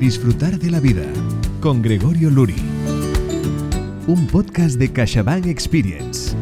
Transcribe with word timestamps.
Disfrutar 0.00 0.58
de 0.58 0.70
la 0.70 0.80
vida 0.80 1.04
con 1.60 1.82
Gregorio 1.82 2.30
Luri. 2.30 2.56
Un 4.06 4.26
podcast 4.28 4.78
de 4.78 4.90
CaixaBank 4.90 5.44
Experience. 5.44 6.34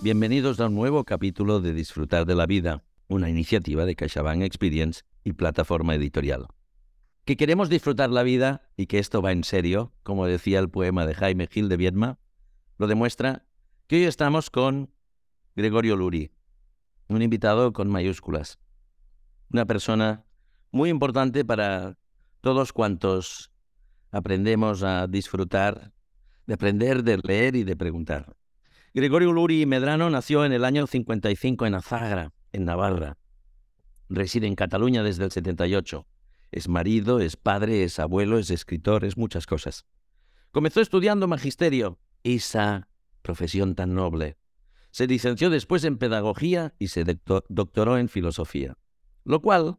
Bienvenidos 0.00 0.60
a 0.60 0.68
un 0.68 0.76
nuevo 0.76 1.02
capítulo 1.02 1.60
de 1.60 1.72
Disfrutar 1.72 2.24
de 2.24 2.36
la 2.36 2.46
vida, 2.46 2.84
una 3.08 3.28
iniciativa 3.28 3.84
de 3.84 3.96
CaixaBank 3.96 4.42
Experience 4.42 5.02
y 5.24 5.32
plataforma 5.32 5.96
editorial. 5.96 6.46
Que 7.24 7.36
queremos 7.36 7.68
disfrutar 7.68 8.10
la 8.10 8.22
vida 8.22 8.70
y 8.76 8.86
que 8.86 9.00
esto 9.00 9.20
va 9.20 9.32
en 9.32 9.42
serio, 9.42 9.92
como 10.04 10.24
decía 10.26 10.60
el 10.60 10.70
poema 10.70 11.04
de 11.04 11.14
Jaime 11.14 11.48
Gil 11.48 11.68
de 11.68 11.78
Viedma, 11.78 12.20
lo 12.76 12.86
demuestra 12.86 13.44
que 13.88 13.96
hoy 13.96 14.04
estamos 14.04 14.50
con 14.50 14.94
Gregorio 15.56 15.96
Luri, 15.96 16.30
un 17.08 17.22
invitado 17.22 17.72
con 17.72 17.90
mayúsculas, 17.90 18.60
una 19.50 19.64
persona 19.66 20.24
muy 20.70 20.90
importante 20.90 21.44
para 21.44 21.96
todos 22.40 22.72
cuantos 22.72 23.50
aprendemos 24.10 24.82
a 24.82 25.06
disfrutar 25.06 25.92
de 26.46 26.54
aprender, 26.54 27.02
de 27.02 27.18
leer 27.18 27.56
y 27.56 27.64
de 27.64 27.76
preguntar. 27.76 28.36
Gregorio 28.94 29.32
Luri 29.32 29.66
Medrano 29.66 30.08
nació 30.10 30.44
en 30.44 30.52
el 30.52 30.64
año 30.64 30.86
55 30.86 31.66
en 31.66 31.74
Azagra, 31.74 32.32
en 32.52 32.64
Navarra. 32.64 33.18
Reside 34.08 34.46
en 34.46 34.54
Cataluña 34.54 35.02
desde 35.02 35.24
el 35.24 35.30
78. 35.30 36.06
Es 36.50 36.68
marido, 36.68 37.20
es 37.20 37.36
padre, 37.36 37.84
es 37.84 37.98
abuelo, 37.98 38.38
es 38.38 38.50
escritor, 38.50 39.04
es 39.04 39.18
muchas 39.18 39.46
cosas. 39.46 39.84
Comenzó 40.50 40.80
estudiando 40.80 41.28
magisterio, 41.28 41.98
esa 42.22 42.88
profesión 43.20 43.74
tan 43.74 43.94
noble. 43.94 44.38
Se 44.90 45.06
licenció 45.06 45.50
después 45.50 45.84
en 45.84 45.98
pedagogía 45.98 46.74
y 46.78 46.88
se 46.88 47.04
doctoró 47.04 47.98
en 47.98 48.08
filosofía 48.08 48.78
lo 49.28 49.42
cual 49.42 49.76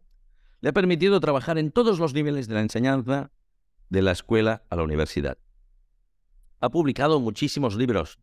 le 0.62 0.70
ha 0.70 0.73
permitido 0.73 1.19
trabajar 1.19 1.58
en 1.58 1.72
todos 1.72 1.97
los 1.97 2.14
niveles 2.14 2.47
de 2.47 2.53
la 2.53 2.61
enseñanza, 2.61 3.31
de 3.89 4.03
la 4.03 4.11
escuela 4.11 4.64
a 4.69 4.75
la 4.75 4.83
universidad. 4.83 5.39
Ha 6.59 6.69
publicado 6.69 7.19
muchísimos 7.19 7.75
libros, 7.75 8.20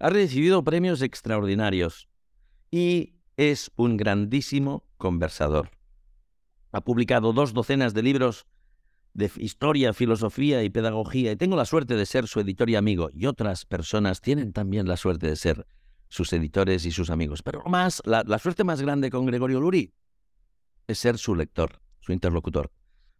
ha 0.00 0.10
recibido 0.10 0.64
premios 0.64 1.02
extraordinarios 1.02 2.08
y 2.72 3.14
es 3.36 3.70
un 3.76 3.96
grandísimo 3.96 4.84
conversador. 4.96 5.70
Ha 6.72 6.80
publicado 6.80 7.32
dos 7.32 7.54
docenas 7.54 7.94
de 7.94 8.02
libros 8.02 8.46
de 9.14 9.30
historia, 9.36 9.92
filosofía 9.92 10.64
y 10.64 10.70
pedagogía 10.70 11.30
y 11.30 11.36
tengo 11.36 11.54
la 11.54 11.64
suerte 11.64 11.94
de 11.94 12.06
ser 12.06 12.26
su 12.26 12.40
editor 12.40 12.68
y 12.68 12.74
amigo 12.74 13.08
y 13.12 13.26
otras 13.26 13.66
personas 13.66 14.20
tienen 14.20 14.52
también 14.52 14.88
la 14.88 14.96
suerte 14.96 15.28
de 15.28 15.36
ser 15.36 15.64
sus 16.08 16.32
editores 16.32 16.84
y 16.86 16.90
sus 16.90 17.10
amigos. 17.10 17.44
Pero 17.44 17.62
más, 17.66 18.02
la, 18.04 18.24
la 18.26 18.40
suerte 18.40 18.64
más 18.64 18.82
grande 18.82 19.10
con 19.10 19.26
Gregorio 19.26 19.60
Luri 19.60 19.92
es 20.86 20.98
ser 20.98 21.18
su 21.18 21.34
lector, 21.34 21.80
su 22.00 22.12
interlocutor. 22.12 22.70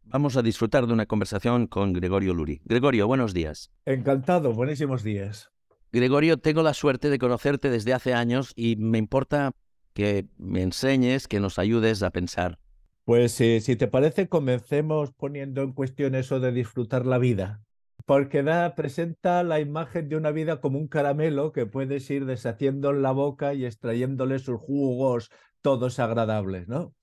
Vamos 0.05 0.37
a 0.37 0.43
disfrutar 0.43 0.87
de 0.87 0.93
una 0.93 1.07
conversación 1.07 1.67
con 1.67 1.93
Gregorio 1.93 2.33
Luri. 2.33 2.61
Gregorio, 2.65 3.09
buenos 3.09 3.35
días. 3.35 3.73
Encantado, 3.85 4.53
buenísimos 4.53 5.03
días. 5.03 5.51
Gregorio, 5.93 6.37
tengo 6.37 6.63
la 6.63 6.75
suerte 6.75 7.11
de 7.11 7.19
conocerte 7.19 7.71
desde 7.71 7.93
hace 7.93 8.15
años 8.15 8.53
y 8.55 8.77
me 8.77 8.99
importa 8.99 9.53
que 9.95 10.27
me 10.37 10.63
enseñes, 10.63 11.27
que 11.27 11.41
nos 11.41 11.59
ayudes 11.59 12.03
a 12.03 12.11
pensar. 12.11 12.59
Pues 13.05 13.33
si 13.33 13.77
te 13.77 13.87
parece, 13.87 14.29
comencemos 14.29 15.13
poniendo 15.13 15.63
en 15.63 15.73
cuestión 15.73 16.15
eso 16.15 16.39
de 16.41 16.53
disfrutar 16.53 17.07
la 17.07 17.19
vida, 17.19 17.65
porque 18.05 18.43
da, 18.43 18.75
presenta 18.75 19.43
la 19.43 19.61
imagen 19.61 20.09
de 20.09 20.17
una 20.17 20.33
vida 20.33 20.61
como 20.61 20.79
un 20.79 20.89
caramelo 20.89 21.53
que 21.53 21.67
puedes 21.67 22.11
ir 22.11 22.27
deshaciendo 22.27 22.91
en 22.91 23.03
la 23.03 23.13
boca 23.13 23.55
y 23.55 23.65
extrayéndole 23.65 24.41
sus 24.41 24.61
jugos 24.61 25.31
todos 25.63 25.99
agradables, 25.99 26.69
¿no? 26.69 26.96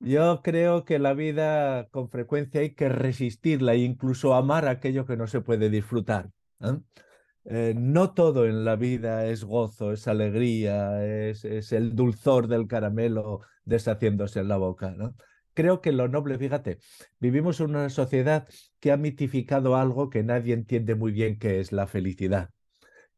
Yo 0.00 0.42
creo 0.42 0.84
que 0.84 0.98
la 0.98 1.12
vida 1.12 1.88
con 1.90 2.08
frecuencia 2.08 2.60
hay 2.60 2.74
que 2.74 2.88
resistirla 2.88 3.74
e 3.74 3.78
incluso 3.78 4.34
amar 4.34 4.68
aquello 4.68 5.06
que 5.06 5.16
no 5.16 5.26
se 5.26 5.40
puede 5.40 5.70
disfrutar. 5.70 6.30
Eh, 7.44 7.74
no 7.76 8.12
todo 8.12 8.46
en 8.46 8.64
la 8.64 8.76
vida 8.76 9.26
es 9.26 9.42
gozo, 9.44 9.92
es 9.92 10.06
alegría, 10.06 11.04
es, 11.04 11.44
es, 11.44 11.72
el 11.72 11.96
dulzor 11.96 12.46
del 12.46 12.68
caramelo 12.68 13.40
deshaciéndose 13.64 14.40
en 14.40 14.48
la 14.48 14.56
boca. 14.56 14.94
Creo 15.54 15.80
que 15.80 15.90
lo 15.90 16.06
noble, 16.06 16.38
fíjate, 16.38 16.78
vivimos 17.18 17.58
en 17.58 17.70
una 17.70 17.90
sociedad 17.90 18.46
que 18.78 18.92
ha 18.92 18.96
mitificado 18.96 19.76
algo 19.76 20.10
que 20.10 20.22
nadie 20.22 20.54
entiende 20.54 20.94
muy 20.94 21.10
bien, 21.10 21.38
que 21.38 21.58
es 21.58 21.72
la 21.72 21.88
felicidad. 21.88 22.50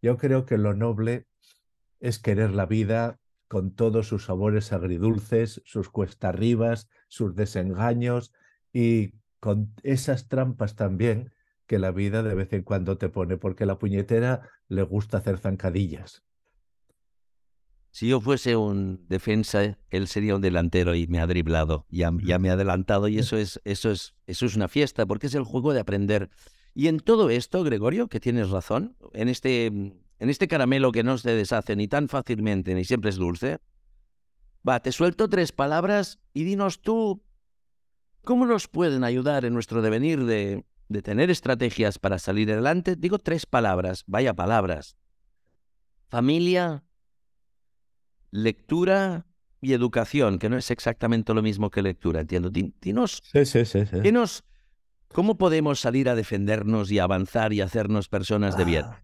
Yo 0.01 0.17
creo 0.17 0.47
que 0.47 0.57
lo 0.57 0.75
noble 0.75 1.27
es 1.99 2.19
querer 2.19 2.53
la 2.53 2.65
vida 2.65 3.19
con 3.51 3.73
todos 3.73 4.07
sus 4.07 4.27
sabores 4.27 4.73
agridulces, 4.73 5.61
sus 5.65 5.91
cuesta 5.91 6.29
arribas, 6.29 6.89
sus 7.09 7.35
desengaños 7.35 8.33
y 8.73 9.15
con 9.41 9.75
esas 9.83 10.29
trampas 10.29 10.77
también 10.77 11.33
que 11.67 11.81
la 11.81 11.91
vida 11.91 12.23
de 12.23 12.37
vez 12.37 12.53
en 12.53 12.63
cuando 12.63 12.97
te 12.97 13.09
pone, 13.09 13.39
porque 13.39 13.67
la 13.67 13.77
puñetera 13.77 14.49
le 14.69 14.83
gusta 14.85 15.19
hacer 15.19 15.39
zancadillas. 15.39 16.23
Si 17.91 18.07
yo 18.07 18.21
fuese 18.21 18.55
un 18.55 19.05
defensa, 19.09 19.77
él 19.91 20.07
sería 20.07 20.37
un 20.37 20.43
delantero 20.43 20.95
y 20.95 21.09
me 21.09 21.19
ha 21.19 21.27
driblado, 21.27 21.87
ya, 21.91 22.13
ya 22.23 22.39
me 22.39 22.51
ha 22.51 22.53
adelantado 22.53 23.09
y 23.09 23.19
eso 23.19 23.37
es, 23.37 23.61
eso, 23.65 23.91
es, 23.91 24.15
eso 24.29 24.47
es 24.47 24.55
una 24.55 24.69
fiesta, 24.69 25.07
porque 25.07 25.27
es 25.27 25.35
el 25.35 25.43
juego 25.43 25.73
de 25.73 25.81
aprender. 25.81 26.31
Y 26.73 26.87
en 26.87 27.01
todo 27.01 27.31
esto, 27.31 27.65
Gregorio, 27.65 28.07
que 28.07 28.21
tienes 28.21 28.51
razón, 28.51 28.97
en 29.13 29.29
este 29.29 29.73
en 30.21 30.31
este 30.31 30.47
caramelo 30.47 30.93
que 30.93 31.03
no 31.03 31.19
se 31.19 31.35
deshace 31.35 31.75
ni 31.75 31.89
tan 31.89 32.09
fácilmente 32.09 32.75
ni 32.75 32.85
siempre 32.85 33.11
es 33.11 33.17
dulce, 33.17 33.59
va, 34.67 34.81
te 34.81 34.93
suelto 34.93 35.29
tres 35.29 35.51
palabras 35.51 36.19
y 36.35 36.45
dinos 36.45 36.83
tú 36.83 37.23
cómo 38.23 38.47
nos 38.47 38.69
pueden 38.69 39.03
ayudar 39.03 39.47
en 39.47 39.55
nuestro 39.55 39.81
devenir 39.81 40.25
de, 40.27 40.65
de 40.89 41.03
tener 41.03 41.31
estrategias 41.31 41.99
para 41.99 42.19
salir 42.19 42.53
adelante. 42.53 42.97
Digo 42.97 43.19
tres 43.19 43.47
palabras, 43.47 44.05
vaya 44.07 44.35
palabras. 44.35 44.97
Familia, 46.09 46.85
lectura 48.31 49.27
y 49.63 49.73
educación, 49.73 50.39
que 50.39 50.51
no 50.51 50.59
es 50.59 50.71
exactamente 50.71 51.33
lo 51.33 51.43
mismo 51.43 51.71
que 51.71 51.81
lectura, 51.81 52.21
entiendo. 52.21 52.51
Dinos, 52.51 53.23
sí, 53.25 53.47
sí, 53.47 53.65
sí, 53.65 53.85
dinos 54.03 54.45
cómo 55.09 55.39
podemos 55.39 55.81
salir 55.81 56.09
a 56.09 56.15
defendernos 56.15 56.91
y 56.91 56.99
avanzar 56.99 57.55
y 57.55 57.63
hacernos 57.63 58.09
personas 58.09 58.57
de 58.59 58.65
bien. 58.65 58.85
Ah, 58.87 59.03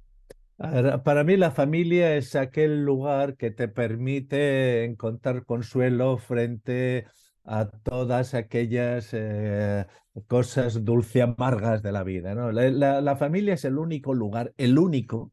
para 0.59 1.25
mí 1.25 1.37
la 1.37 1.51
familia 1.51 2.17
es 2.17 2.35
aquel 2.35 2.85
lugar 2.85 3.37
que 3.37 3.51
te 3.51 3.69
permite 3.69 4.85
encontrar 4.85 5.45
consuelo 5.45 6.17
frente 6.17 7.07
a 7.45 7.67
todas 7.69 8.35
aquellas 8.35 9.11
eh, 9.13 9.87
cosas 10.27 10.85
dulce 10.85 11.23
amargas 11.23 11.83
de 11.83 11.93
la 11.93 12.03
vida. 12.03 12.35
¿no? 12.35 12.53
La, 12.53 13.01
la, 13.01 13.17
familia 13.17 13.55
es 13.55 13.65
el 13.65 13.79
único 13.79 14.15
lugar, 14.15 14.55
el 14.57 14.79
único, 14.79 15.33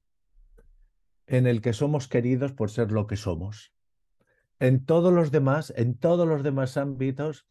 en 1.26 1.48
el 1.48 1.62
que 1.62 1.74
somos 1.74 2.08
queridos 2.08 2.52
por 2.52 2.70
ser 2.70 2.92
lo 2.92 3.08
que 3.08 3.16
somos. 3.16 3.74
En 4.60 4.86
todos 4.86 5.14
los 5.14 5.32
demás, 5.32 5.74
en 5.76 5.98
todos 5.98 6.28
los 6.28 6.44
demás 6.44 6.78
ámbitos, 6.78 7.48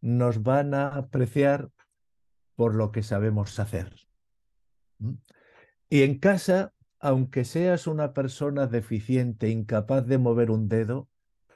nos 0.00 0.42
van 0.42 0.74
a 0.74 0.88
apreciar 0.88 1.70
por 2.54 2.74
lo 2.74 2.92
que 2.92 3.02
sabemos 3.02 3.58
hacer. 3.58 3.94
Y 5.90 6.02
en 6.02 6.18
casa 6.18 6.72
aunque 7.00 7.44
seas 7.44 7.86
una 7.86 8.12
persona 8.12 8.66
deficiente, 8.66 9.50
incapaz 9.50 10.06
de 10.06 10.18
mover 10.18 10.50
un 10.50 10.68
dedo, 10.68 11.08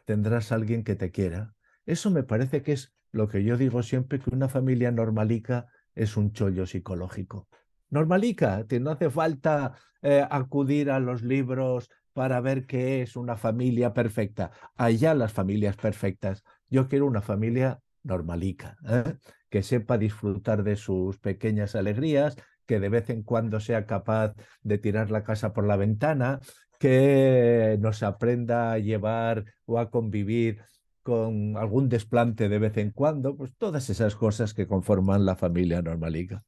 tendrás 0.05 0.53
alguien 0.53 0.85
que 0.85 0.97
te 0.97 1.11
quiera. 1.11 1.55
Eso 1.87 2.11
me 2.11 2.23
parece 2.23 2.63
que 2.63 2.73
es 2.73 2.93
lo 3.13 3.29
que 3.29 3.43
yo 3.43 3.57
digo 3.57 3.83
siempre, 3.83 4.21
que 4.21 4.35
una 4.35 4.49
familia 4.49 4.91
normalica 4.93 5.67
es 5.95 6.17
un 6.17 6.33
chollo 6.33 6.67
psicológico. 6.67 7.49
Normalica, 7.89 8.65
no 8.81 8.91
hace 8.91 9.11
falta 9.11 9.75
eh, 10.03 10.25
acudir 10.31 10.91
a 10.91 11.01
los 11.01 11.23
libros 11.23 11.91
para 12.13 12.41
ver 12.41 12.67
qué 12.67 13.03
es 13.03 13.17
una 13.17 13.37
familia 13.37 13.93
perfecta. 13.93 14.51
Allá 14.77 15.15
las 15.15 15.33
familias 15.33 15.77
perfectas. 15.77 16.45
Yo 16.69 16.89
quiero 16.89 17.07
una 17.07 17.21
familia 17.21 17.81
normalica, 18.03 18.77
¿eh? 18.89 19.17
que 19.49 19.63
sepa 19.63 19.99
disfrutar 19.99 20.63
de 20.63 20.77
sus 20.77 21.19
pequeñas 21.19 21.75
alegrías, 21.75 22.37
que 22.71 22.79
de 22.79 22.89
vez 22.89 23.11
en 23.11 23.25
cuando 23.25 23.59
sea 23.59 23.85
capaz 23.85 24.33
de 24.63 24.79
tirar 24.79 25.11
la 25.11 25.25
casa 25.25 25.53
por 25.53 25.67
la 25.67 25.75
ventana, 25.75 26.39
que 26.79 27.77
nos 27.81 28.05
aprenda 28.05 28.71
a 28.71 28.79
llevar 28.79 29.45
o 29.67 29.81
a 29.81 29.91
convivir 29.91 30.63
con 31.03 31.57
algún 31.57 31.89
desplante 31.89 32.49
de 32.49 32.61
vez 32.61 32.77
en 32.77 32.93
cuando, 32.93 33.37
pues 33.37 33.57
todas 33.57 33.91
esas 33.91 34.15
cosas 34.15 34.55
que 34.55 34.69
conforman 34.69 35.25
la 35.27 35.35
familia 35.35 35.83
normalica. 35.83 36.45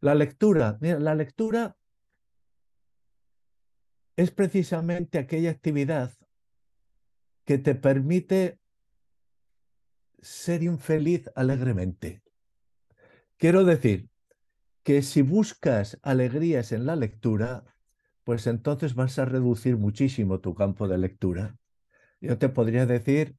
La 0.00 0.14
lectura, 0.14 0.78
mira, 0.80 0.98
la 0.98 1.14
lectura 1.14 1.76
es 4.16 4.30
precisamente 4.30 5.18
aquella 5.18 5.50
actividad 5.50 6.10
que 7.44 7.58
te 7.58 7.74
permite 7.74 8.60
ser 10.22 10.62
infeliz 10.62 11.30
alegremente. 11.34 12.22
Quiero 13.36 13.64
decir, 13.64 14.08
que 14.86 15.02
si 15.02 15.20
buscas 15.22 15.98
alegrías 16.02 16.70
en 16.70 16.86
la 16.86 16.94
lectura, 16.94 17.64
pues 18.22 18.46
entonces 18.46 18.94
vas 18.94 19.18
a 19.18 19.24
reducir 19.24 19.76
muchísimo 19.76 20.38
tu 20.38 20.54
campo 20.54 20.86
de 20.86 20.96
lectura. 20.96 21.56
Yo 22.20 22.38
te 22.38 22.48
podría 22.48 22.86
decir 22.86 23.34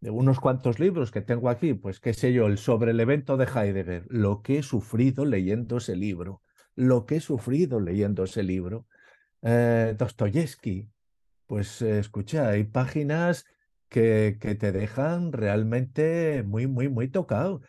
de 0.00 0.10
unos 0.10 0.40
cuantos 0.40 0.80
libros 0.80 1.12
que 1.12 1.20
tengo 1.20 1.50
aquí, 1.50 1.72
pues 1.72 2.00
qué 2.00 2.14
sé 2.14 2.32
yo, 2.32 2.48
el 2.48 2.58
sobre 2.58 2.90
el 2.90 2.98
evento 2.98 3.36
de 3.36 3.44
Heidegger, 3.44 4.06
lo 4.08 4.42
que 4.42 4.58
he 4.58 4.62
sufrido 4.64 5.24
leyendo 5.24 5.76
ese 5.76 5.94
libro, 5.94 6.42
lo 6.74 7.06
que 7.06 7.18
he 7.18 7.20
sufrido 7.20 7.78
leyendo 7.78 8.24
ese 8.24 8.42
libro. 8.42 8.88
Eh, 9.42 9.94
Dostoyevsky, 9.96 10.90
pues 11.46 11.80
escucha, 11.80 12.48
hay 12.48 12.64
páginas 12.64 13.46
que, 13.88 14.36
que, 14.40 14.56
te 14.56 14.72
dejan 14.72 15.30
realmente 15.30 16.42
muy, 16.42 16.66
muy, 16.66 16.88
muy 16.88 17.06
tocado. 17.06 17.60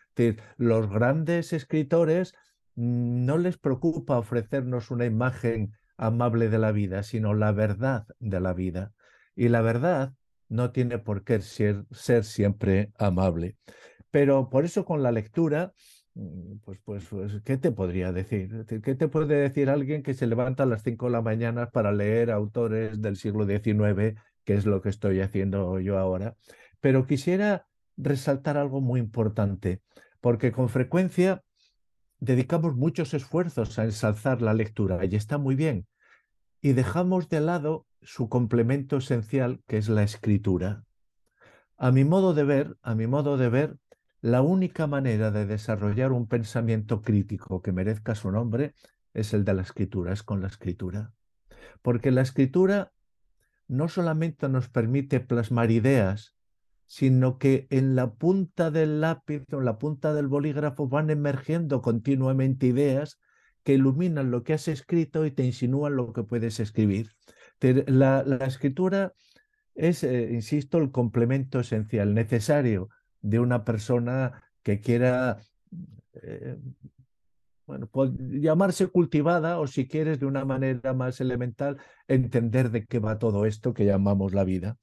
los 0.57 0.89
grandes 0.89 1.53
escritores 1.53 2.33
no 2.79 3.37
les 3.37 3.57
preocupa 3.57 4.17
ofrecernos 4.17 4.89
una 4.89 5.05
imagen 5.05 5.73
amable 5.97 6.47
de 6.47 6.59
la 6.59 6.71
vida, 6.71 7.03
sino 7.03 7.33
la 7.33 7.51
verdad 7.51 8.07
de 8.19 8.39
la 8.39 8.53
vida. 8.53 8.93
Y 9.35 9.49
la 9.49 9.59
verdad 9.59 10.13
no 10.47 10.71
tiene 10.71 10.97
por 10.97 11.25
qué 11.25 11.41
ser, 11.41 11.83
ser 11.91 12.23
siempre 12.23 12.93
amable. 12.97 13.57
Pero 14.11 14.49
por 14.49 14.63
eso 14.63 14.85
con 14.85 15.03
la 15.03 15.11
lectura, 15.11 15.73
mm, 16.13 16.59
pues, 16.63 16.79
pues, 16.85 17.05
pues, 17.09 17.41
¿qué 17.43 17.57
te 17.57 17.73
podría 17.73 18.13
decir? 18.13 18.65
¿Qué 18.65 18.95
te 18.95 19.09
puede 19.09 19.35
decir 19.35 19.69
alguien 19.69 20.01
que 20.01 20.13
se 20.13 20.25
levanta 20.25 20.63
a 20.63 20.65
las 20.65 20.81
5 20.81 21.07
de 21.07 21.11
la 21.11 21.21
mañana 21.21 21.71
para 21.71 21.91
leer 21.91 22.31
autores 22.31 23.01
del 23.01 23.17
siglo 23.17 23.45
XIX, 23.45 24.15
que 24.45 24.53
es 24.53 24.65
lo 24.65 24.81
que 24.81 24.89
estoy 24.89 25.19
haciendo 25.19 25.81
yo 25.81 25.97
ahora? 25.97 26.37
Pero 26.79 27.05
quisiera 27.05 27.67
resaltar 27.97 28.55
algo 28.55 28.79
muy 28.79 29.01
importante, 29.01 29.81
porque 30.21 30.53
con 30.53 30.69
frecuencia 30.69 31.43
dedicamos 32.19 32.75
muchos 32.75 33.13
esfuerzos 33.13 33.79
a 33.79 33.85
ensalzar 33.85 34.41
la 34.41 34.53
lectura 34.53 35.05
y 35.05 35.15
está 35.15 35.37
muy 35.37 35.55
bien. 35.55 35.87
Y 36.61 36.73
dejamos 36.73 37.29
de 37.29 37.39
lado 37.39 37.85
su 38.01 38.29
complemento 38.29 38.97
esencial, 38.97 39.61
que 39.67 39.77
es 39.77 39.89
la 39.89 40.03
escritura. 40.03 40.83
A 41.77 41.91
mi 41.91 42.03
modo 42.03 42.33
de 42.33 42.43
ver, 42.43 42.77
a 42.81 42.95
mi 42.95 43.07
modo 43.07 43.37
de 43.37 43.49
ver, 43.49 43.77
la 44.21 44.41
única 44.41 44.85
manera 44.85 45.31
de 45.31 45.45
desarrollar 45.45 46.11
un 46.11 46.27
pensamiento 46.27 47.01
crítico 47.01 47.61
que 47.61 47.71
merezca 47.71 48.15
su 48.15 48.31
nombre 48.31 48.73
es 49.13 49.33
el 49.33 49.45
de 49.45 49.53
la 49.53 49.61
escritura, 49.61 50.11
es 50.11 50.23
con 50.23 50.41
la 50.41 50.47
escritura. 50.47 51.13
Porque 51.81 52.11
la 52.11 52.21
escritura 52.21 52.91
no 53.67 53.87
solamente 53.87 54.49
nos 54.49 54.67
permite 54.67 55.21
plasmar 55.21 55.71
ideas, 55.71 56.35
sino 56.89 57.37
que 57.37 57.67
en 57.69 57.95
la 57.95 58.15
punta 58.15 58.71
del 58.71 58.99
lápiz 58.99 59.43
o 59.53 59.59
en 59.59 59.65
la 59.65 59.77
punta 59.77 60.11
del 60.11 60.27
bolígrafo 60.27 60.87
van 60.87 61.11
emergiendo 61.11 61.83
continuamente 61.83 62.65
ideas 62.65 63.19
que 63.63 63.75
iluminan 63.75 64.31
lo 64.31 64.43
que 64.43 64.53
has 64.53 64.67
escrito 64.67 65.23
y 65.23 65.29
te 65.29 65.45
insinúan 65.45 65.95
lo 65.95 66.13
que 66.13 66.23
puedes 66.23 66.59
escribir. 66.59 67.11
La, 67.61 68.21
escritura 68.41 69.13
es, 69.75 70.03
eh, 70.03 70.29
insisto, 70.31 70.79
el 70.79 70.89
complemento 70.89 71.59
esencial, 71.59 72.15
necesario 72.15 72.89
de 73.21 73.39
una 73.39 73.63
persona 73.65 74.41
que 74.63 74.79
quiera, 74.79 75.37
eh, 76.23 76.57
bueno, 77.67 77.87
llamarse 78.17 78.87
cultivada 78.87 79.59
o 79.59 79.67
si 79.67 79.87
quieres 79.87 80.19
de 80.19 80.25
una 80.25 80.43
manera 80.43 80.95
más 80.95 81.21
elemental, 81.21 81.77
entender 82.07 82.71
de 82.71 82.87
qué 82.87 82.97
va 82.97 83.19
todo 83.19 83.45
esto 83.45 83.75
que 83.75 83.85
llamamos 83.85 84.33
la 84.33 84.43
vida. 84.43 84.79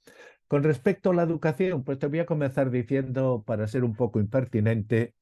Con 0.49 0.63
respecto 0.63 1.11
a 1.11 1.15
la 1.15 1.23
educación, 1.23 1.83
pues 1.83 1.99
te 1.99 2.07
voy 2.07 2.21
a 2.21 2.27
comenzar 2.27 2.71
diciendo, 2.71 3.43
para 3.47 3.67
ser 3.67 3.83
un 3.85 3.97
poco 3.97 4.21
impertinente, 4.21 5.15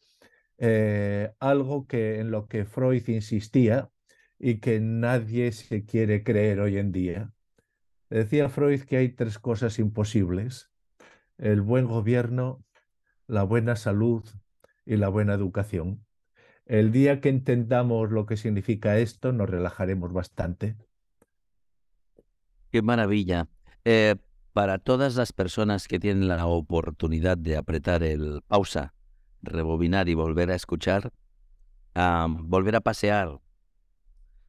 eh, 0.58 1.32
algo 1.40 1.86
que 1.86 2.20
en 2.20 2.30
lo 2.30 2.46
que 2.46 2.64
Freud 2.64 3.08
insistía 3.08 3.90
y 4.38 4.60
que 4.60 4.80
nadie 4.80 5.52
se 5.52 5.84
quiere 5.84 6.22
creer 6.22 6.60
hoy 6.60 6.76
en 6.76 6.92
día. 6.92 7.32
Decía 8.10 8.48
Freud 8.48 8.82
que 8.82 8.98
hay 8.98 9.08
tres 9.08 9.38
cosas 9.38 9.78
imposibles, 9.78 10.70
el 11.38 11.62
buen 11.62 11.86
gobierno, 11.86 12.62
la 13.26 13.42
buena 13.42 13.76
salud 13.76 14.24
y 14.84 14.96
la 14.96 15.08
buena 15.08 15.34
educación. 15.34 16.04
El 16.66 16.92
día 16.92 17.20
que 17.20 17.30
entendamos 17.30 18.10
lo 18.10 18.26
que 18.26 18.36
significa 18.36 18.98
esto, 18.98 19.32
nos 19.32 19.48
relajaremos 19.48 20.12
bastante. 20.12 20.76
Qué 22.70 22.82
maravilla. 22.82 23.48
Eh, 23.84 24.16
para 24.54 24.78
todas 24.78 25.16
las 25.16 25.32
personas 25.32 25.88
que 25.88 25.98
tienen 25.98 26.28
la 26.28 26.46
oportunidad 26.46 27.36
de 27.36 27.56
apretar 27.56 28.04
el 28.04 28.40
pausa, 28.46 28.94
rebobinar 29.42 30.08
y 30.08 30.14
volver 30.14 30.52
a 30.52 30.54
escuchar, 30.54 31.12
volver 31.94 32.76
a 32.76 32.80
pasear 32.80 33.40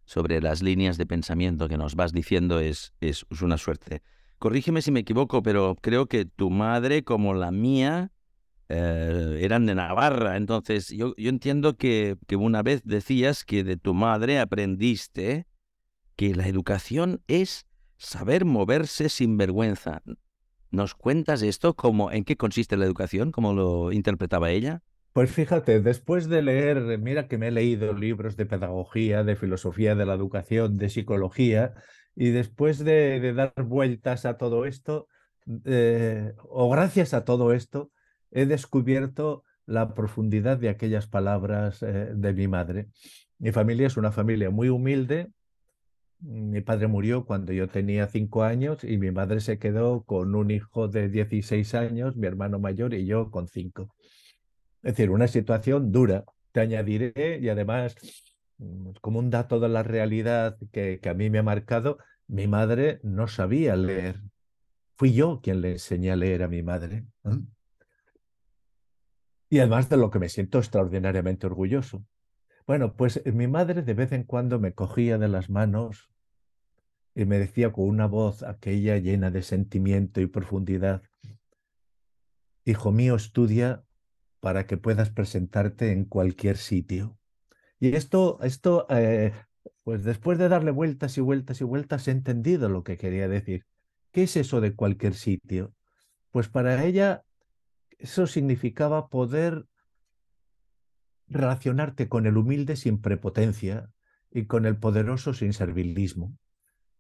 sobre 0.06 0.42
las 0.42 0.62
líneas 0.62 1.00
de 1.00 1.08
pensamiento 1.08 1.68
que 1.68 1.78
nos 1.78 1.96
vas 1.96 2.14
diciendo 2.14 2.60
es, 2.60 2.94
es, 3.02 3.26
una 3.42 3.58
suerte. 3.58 4.04
Corrígeme 4.38 4.84
si 4.84 4.92
me 4.92 5.00
equivoco, 5.00 5.42
pero 5.42 5.76
creo 5.82 6.06
que 6.06 6.26
tu 6.26 6.52
madre, 6.52 7.04
como 7.04 7.34
la 7.34 7.50
mía, 7.50 8.12
eh, 8.70 9.40
eran 9.42 9.66
de 9.66 9.74
Navarra. 9.74 10.38
Entonces, 10.38 10.90
yo, 10.90 11.16
yo 11.18 11.30
entiendo 11.30 11.78
que, 11.78 12.16
que, 12.28 12.36
una 12.36 12.62
vez 12.62 12.84
decías 12.84 13.44
que 13.44 13.64
de 13.64 13.78
tu 13.78 13.96
madre 13.96 14.40
aprendiste 14.40 15.48
que 16.16 16.36
la 16.36 16.48
educación 16.48 17.24
es 17.28 17.66
saber 17.98 18.46
moverse 18.46 19.10
sin 19.10 19.38
vergüenza. 19.38 20.02
¿Nos 20.72 20.96
cuentas 20.96 21.42
esto? 21.42 21.74
¿Cómo, 21.76 22.12
¿En 22.12 22.26
qué 22.26 22.36
consiste 22.36 22.78
la 22.78 22.86
educación? 22.86 23.32
¿Cómo 23.32 23.54
lo 23.54 23.92
interpretaba 23.92 24.52
ella? 24.52 24.82
Pues 25.14 25.32
fíjate, 25.32 25.80
después 25.80 26.28
de 26.28 26.42
leer, 26.42 27.00
mira 27.00 27.30
que 27.30 27.38
me 27.38 27.48
he 27.48 27.52
leído 27.52 27.94
libros 27.94 28.36
de 28.36 28.46
pedagogía, 28.46 29.24
de 29.24 29.38
filosofía 29.38 29.96
de 29.96 30.06
la 30.06 30.14
educación, 30.14 30.78
de 30.78 30.90
psicología, 30.90 31.74
y 32.16 32.32
después 32.32 32.80
de, 32.84 33.34
dar 33.34 33.54
vueltas 33.64 34.26
a 34.26 34.38
todo 34.38 34.66
esto, 34.66 35.08
eh, 35.64 36.34
o 36.50 36.70
gracias 36.70 37.14
a 37.14 37.24
todo 37.24 37.54
esto, 37.54 37.92
he 38.32 38.46
descubierto 38.46 39.44
la 39.66 39.94
profundidad 39.94 40.58
de 40.58 40.68
aquellas 40.68 41.08
palabras 41.08 41.82
eh, 41.82 42.12
de 42.14 42.34
mi 42.34 42.50
madre. 42.50 42.88
Mi 43.40 43.54
familia 43.54 43.88
es 43.88 43.96
una 43.96 44.12
familia 44.12 44.50
muy 44.50 44.70
humilde. 44.70 45.30
Mi 46.28 46.62
padre 46.62 46.88
murió 46.88 47.24
cuando 47.24 47.54
yo 47.54 47.68
tenía 47.68 48.08
cinco 48.08 48.44
años 48.44 48.84
y 48.84 48.98
mi 48.98 49.12
madre 49.12 49.42
se 49.42 49.60
quedó 49.60 50.02
con 50.04 50.34
un 50.34 50.50
hijo 50.50 50.88
de 50.88 51.08
16 51.08 51.76
años, 51.76 52.16
mi 52.16 52.26
hermano 52.26 52.58
mayor 52.58 52.96
y 52.96 53.06
yo 53.06 53.30
con 53.30 53.48
cinco. 53.48 53.94
Es 54.82 54.94
decir, 54.94 55.12
una 55.12 55.28
situación 55.28 55.92
dura. 55.92 56.26
Te 56.52 56.62
añadiré, 56.62 57.40
y 57.40 57.50
además, 57.50 57.96
mm, 58.58 58.92
como 59.02 59.20
un 59.20 59.30
dato 59.30 59.60
de 59.60 59.70
la 59.70 59.84
realidad 59.84 60.58
que, 60.72 61.00
a 61.08 61.14
mí 61.14 61.30
me 61.30 61.40
ha 61.40 61.44
marcado, 61.44 62.00
mi 62.28 62.48
madre 62.48 63.00
no 63.04 63.28
sabía 63.28 63.76
leer. 63.76 64.20
Fui 64.96 65.14
yo 65.14 65.42
quien 65.44 65.62
le 65.62 65.74
enseñé 65.74 66.12
a 66.12 66.16
leer 66.16 66.42
a 66.42 66.48
mi 66.48 66.64
madre. 66.64 67.06
Y 69.48 69.60
además 69.60 69.90
de 69.90 69.98
lo 69.98 70.10
que 70.10 70.18
me 70.18 70.30
siento 70.30 70.58
extraordinariamente 70.58 71.46
orgulloso. 71.46 72.04
Bueno, 72.66 72.96
pues 72.96 73.22
eh, 73.24 73.32
mi 73.32 73.48
madre 73.48 73.84
de 73.84 73.94
vez 73.94 74.12
en 74.12 74.24
cuando 74.24 74.60
me 74.60 74.74
cogía 74.74 75.20
de 75.20 75.28
las 75.28 75.52
manos 75.52 76.10
y 77.16 77.26
me 77.26 77.40
decía 77.40 77.72
con 77.72 77.88
una 77.88 78.06
voz 78.06 78.44
aquella 78.44 78.98
llena 78.98 79.32
de 79.32 79.42
sentimiento 79.42 80.22
y 80.22 80.28
profundidad, 80.28 81.02
Hijo 82.68 82.92
mío, 82.92 83.16
estudia 83.16 83.84
para 84.40 84.66
que 84.66 84.78
puedas 84.78 85.12
presentarte 85.12 85.92
en 85.92 86.04
cualquier 86.06 86.58
sitio. 86.58 87.20
Y 87.80 87.96
esto, 87.96 88.40
esto 88.42 88.88
eh, 88.90 89.34
pues 89.84 90.04
después 90.04 90.40
de 90.40 90.50
darle 90.50 90.72
vueltas 90.72 91.16
y 91.20 91.22
vueltas 91.22 91.62
y 91.62 91.64
vueltas, 91.64 92.08
he 92.08 92.12
entendido 92.12 92.68
lo 92.68 92.84
que 92.84 92.98
quería 92.98 93.28
decir. 93.28 93.66
¿Qué 94.12 94.24
es 94.24 94.36
eso 94.36 94.62
de 94.62 94.74
cualquier 94.74 95.14
sitio? 95.14 95.76
Pues 96.32 96.50
para 96.50 96.84
ella 96.84 97.24
eso 98.00 98.26
significaba 98.26 99.10
poder 99.10 99.68
relacionarte 101.28 102.10
con 102.10 102.26
el 102.26 102.38
humilde 102.38 102.78
sin 102.78 103.00
prepotencia 103.00 103.92
y 104.32 104.46
con 104.46 104.66
el 104.66 104.78
poderoso 104.78 105.36
sin 105.36 105.54
servilismo. 105.54 106.36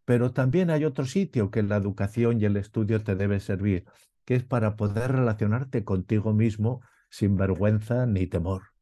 Pero 0.05 0.31
también 0.31 0.69
hay 0.69 0.85
otro 0.85 1.05
sitio 1.05 1.51
que 1.51 1.63
la 1.63 1.77
educación 1.77 2.39
y 2.39 2.45
el 2.45 2.57
estudio 2.57 3.03
te 3.03 3.15
debe 3.15 3.39
servir, 3.39 3.85
que 4.23 4.35
es 4.35 4.43
para 4.43 4.75
poder 4.75 5.11
relacionarte 5.11 5.83
contigo 5.83 6.33
mismo 6.33 6.81
sin 7.09 7.37
vergüenza 7.37 8.05
ni 8.05 8.27
temor. 8.27 8.75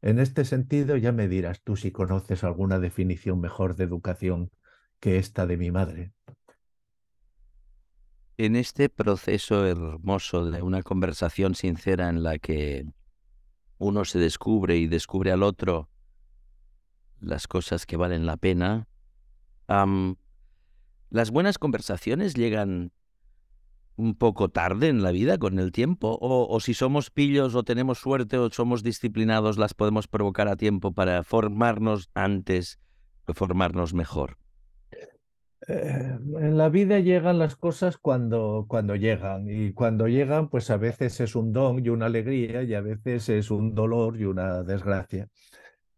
En 0.00 0.18
este 0.18 0.44
sentido, 0.44 0.96
ya 0.96 1.12
me 1.12 1.28
dirás 1.28 1.62
tú 1.62 1.76
si 1.76 1.92
conoces 1.92 2.42
alguna 2.44 2.78
definición 2.78 3.40
mejor 3.40 3.76
de 3.76 3.84
educación 3.84 4.50
que 4.98 5.18
esta 5.18 5.46
de 5.46 5.56
mi 5.56 5.70
madre. 5.70 6.12
En 8.36 8.56
este 8.56 8.88
proceso 8.88 9.66
hermoso 9.66 10.50
de 10.50 10.62
una 10.62 10.82
conversación 10.82 11.54
sincera 11.54 12.08
en 12.08 12.22
la 12.22 12.38
que 12.38 12.86
uno 13.78 14.04
se 14.04 14.18
descubre 14.18 14.76
y 14.76 14.86
descubre 14.88 15.32
al 15.32 15.42
otro 15.42 15.88
las 17.20 17.46
cosas 17.46 17.86
que 17.86 17.96
valen 17.96 18.26
la 18.26 18.36
pena, 18.36 18.88
las 21.12 21.30
buenas 21.30 21.58
conversaciones 21.58 22.34
llegan 22.34 22.90
un 23.96 24.14
poco 24.14 24.48
tarde 24.48 24.88
en 24.88 25.02
la 25.02 25.12
vida 25.12 25.36
con 25.36 25.58
el 25.58 25.70
tiempo? 25.70 26.18
O, 26.20 26.58
si 26.60 26.72
somos 26.72 27.10
pillos 27.10 27.54
o 27.54 27.62
tenemos 27.62 27.98
suerte 27.98 28.38
o 28.38 28.50
somos 28.50 28.82
disciplinados, 28.82 29.58
las 29.58 29.74
podemos 29.74 30.08
provocar 30.08 30.48
a 30.48 30.56
tiempo 30.56 30.92
para 30.92 31.22
formarnos 31.22 32.08
antes, 32.14 32.80
formarnos 33.26 33.92
mejor? 33.92 34.38
Eh, 35.68 36.18
en 36.40 36.56
la 36.56 36.70
vida 36.70 36.98
llegan 36.98 37.38
las 37.38 37.56
cosas 37.56 37.98
cuando, 37.98 38.64
cuando 38.66 38.96
llegan 38.96 39.48
y 39.48 39.72
cuando 39.72 40.08
llegan 40.08 40.48
pues 40.48 40.70
a 40.70 40.76
veces 40.76 41.20
es 41.20 41.36
un 41.36 41.52
don 41.52 41.84
y 41.84 41.90
una 41.90 42.06
alegría 42.06 42.62
y 42.64 42.74
a 42.74 42.80
veces 42.80 43.28
es 43.28 43.50
un 43.50 43.74
dolor 43.74 44.18
y 44.18 44.24
una 44.24 44.62
desgracia. 44.62 45.28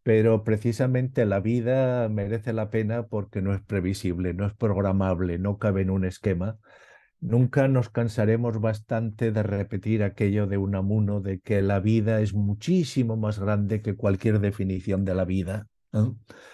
Pero 0.04 0.44
precisamente 0.44 1.24
la 1.24 1.40
vida 1.40 2.08
merece 2.10 2.52
la 2.52 2.68
pena 2.70 3.06
porque 3.08 3.40
no 3.40 3.54
es 3.54 3.62
previsible, 3.62 4.34
no 4.34 4.46
es 4.46 4.54
programable, 4.54 5.38
no 5.38 5.58
cabe 5.58 5.80
en 5.80 5.90
un 5.90 6.04
esquema. 6.04 6.58
Nunca 7.20 7.68
nos 7.68 7.88
cansaremos 7.88 8.60
bastante 8.60 9.32
de 9.32 9.42
repetir 9.42 10.02
aquello 10.02 10.46
de 10.46 10.58
un 10.58 10.74
amuno 10.74 11.22
de 11.22 11.40
que 11.40 11.62
la 11.62 11.80
vida 11.80 12.20
es 12.20 12.34
muchísimo 12.34 13.16
más 13.16 13.38
grande 13.38 13.80
que 13.80 13.96
cualquier 13.96 14.40
definición 14.40 15.06
de 15.06 15.14
la 15.14 15.24
vida. 15.24 15.68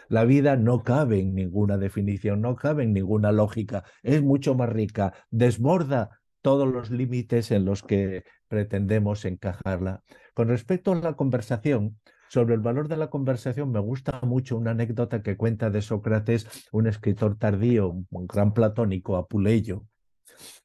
La 0.08 0.24
vida 0.24 0.56
no 0.56 0.84
cabe 0.84 1.18
en 1.18 1.34
ninguna 1.34 1.76
definición, 1.76 2.40
no 2.42 2.54
cabe 2.54 2.84
en 2.84 2.92
ninguna 2.92 3.32
lógica, 3.32 3.82
es 4.04 4.22
mucho 4.22 4.54
más 4.54 4.68
rica, 4.68 5.12
desborda 5.30 6.20
todos 6.40 6.68
los 6.68 6.90
límites 6.90 7.50
en 7.50 7.64
los 7.64 7.82
que 7.82 8.22
pretendemos 8.46 9.24
encajarla. 9.24 10.04
Con 10.34 10.48
respecto 10.48 10.92
a 10.92 10.96
la 10.96 11.14
conversación, 11.14 11.98
sobre 12.30 12.54
el 12.54 12.60
valor 12.60 12.86
de 12.86 12.96
la 12.96 13.10
conversación, 13.10 13.72
me 13.72 13.80
gusta 13.80 14.20
mucho 14.22 14.56
una 14.56 14.70
anécdota 14.70 15.20
que 15.20 15.36
cuenta 15.36 15.68
de 15.68 15.82
Sócrates, 15.82 16.46
un 16.70 16.86
escritor 16.86 17.36
tardío, 17.36 17.88
un 18.08 18.26
gran 18.28 18.54
platónico, 18.54 19.16
Apuleyo, 19.16 19.84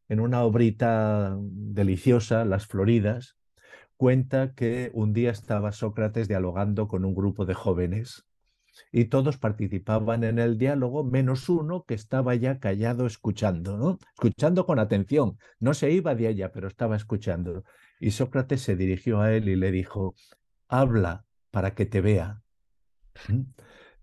en 0.08 0.20
una 0.20 0.44
obrita 0.44 1.36
deliciosa, 1.42 2.46
Las 2.46 2.68
Floridas, 2.68 3.38
cuenta 3.98 4.54
que 4.54 4.92
un 4.94 5.12
día 5.12 5.32
estaba 5.32 5.72
Sócrates 5.72 6.28
dialogando 6.28 6.88
con 6.88 7.04
un 7.04 7.16
grupo 7.16 7.48
de 7.48 7.56
jóvenes 7.56 8.28
y 8.92 9.06
todos 9.06 9.40
participaban 9.40 10.24
en 10.24 10.38
el 10.38 10.60
diálogo, 10.60 11.04
menos 11.04 11.50
uno 11.50 11.84
que 11.84 11.96
estaba 11.96 12.36
ya 12.36 12.60
callado 12.60 13.08
escuchando, 13.08 13.76
¿no? 13.76 13.98
Escuchando 14.14 14.68
con 14.68 14.78
atención. 14.78 15.40
No 15.60 15.74
se 15.74 15.90
iba 15.90 16.14
de 16.14 16.28
allá, 16.28 16.52
pero 16.52 16.68
estaba 16.68 16.96
escuchando. 16.96 17.64
Y 18.00 18.12
Sócrates 18.12 18.62
se 18.62 18.76
dirigió 18.76 19.22
a 19.22 19.34
él 19.34 19.50
y 19.50 19.56
le 19.56 19.72
dijo, 19.72 20.14
habla 20.68 21.25
para 21.56 21.74
que 21.74 21.86
te 21.86 22.02
vea. 22.02 22.42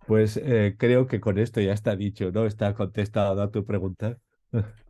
Pues 0.06 0.38
eh, 0.38 0.75
creo 0.78 1.06
que 1.06 1.21
con 1.21 1.37
esto 1.37 1.61
ya 1.61 1.75
está 1.75 1.97
dicho, 1.97 2.32
¿no? 2.32 2.47
Está 2.47 2.75
contestado 2.75 3.42
a 3.42 3.50
tu 3.50 3.66
pregunta. 3.66 4.16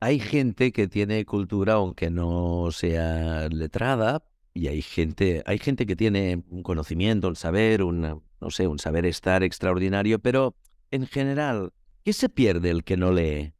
Hay 0.00 0.20
gente 0.20 0.70
que 0.70 0.86
tiene 0.86 1.24
cultura, 1.24 1.72
aunque 1.72 2.10
no 2.10 2.70
sea 2.72 3.48
letrada, 3.48 4.22
y 4.52 4.68
hay 4.68 4.82
gente, 4.82 5.42
hay 5.46 5.58
gente 5.58 5.86
que 5.86 5.96
tiene 5.96 6.44
un 6.50 6.62
conocimiento, 6.62 7.28
un 7.28 7.36
saber, 7.36 7.82
un, 7.82 8.02
no 8.02 8.50
sé, 8.50 8.66
un 8.66 8.78
saber 8.78 9.06
estar 9.06 9.42
extraordinario, 9.42 10.18
pero 10.18 10.56
en 10.90 11.06
general, 11.06 11.72
¿qué 12.04 12.12
se 12.12 12.28
pierde 12.28 12.68
el 12.68 12.84
que 12.84 12.98
no 12.98 13.12
lee? 13.12 13.54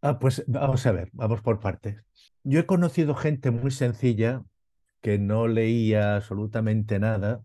Ah, 0.00 0.18
pues 0.18 0.42
vamos 0.46 0.86
a 0.86 0.92
ver, 0.92 1.10
vamos 1.12 1.42
por 1.42 1.60
partes. 1.60 2.02
Yo 2.42 2.58
he 2.58 2.64
conocido 2.64 3.14
gente 3.14 3.50
muy 3.50 3.70
sencilla 3.70 4.44
que 5.00 5.18
no 5.18 5.48
leía 5.48 6.16
absolutamente 6.16 6.98
nada 6.98 7.42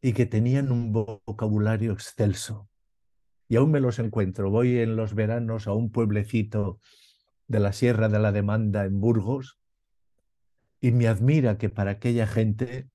y 0.00 0.12
que 0.12 0.26
tenían 0.26 0.72
un 0.72 0.92
vocabulario 0.92 1.92
excelso. 1.92 2.68
Y 3.48 3.56
aún 3.56 3.70
me 3.70 3.80
los 3.80 3.98
encuentro. 3.98 4.50
Voy 4.50 4.78
en 4.78 4.96
los 4.96 5.14
veranos 5.14 5.66
a 5.66 5.72
un 5.72 5.90
pueblecito 5.90 6.80
de 7.48 7.60
la 7.60 7.72
Sierra 7.72 8.08
de 8.08 8.20
la 8.20 8.32
Demanda 8.32 8.84
en 8.84 9.00
Burgos 9.00 9.58
y 10.80 10.92
me 10.92 11.08
admira 11.08 11.58
que 11.58 11.68
para 11.68 11.92
aquella 11.92 12.26
gente 12.26 12.88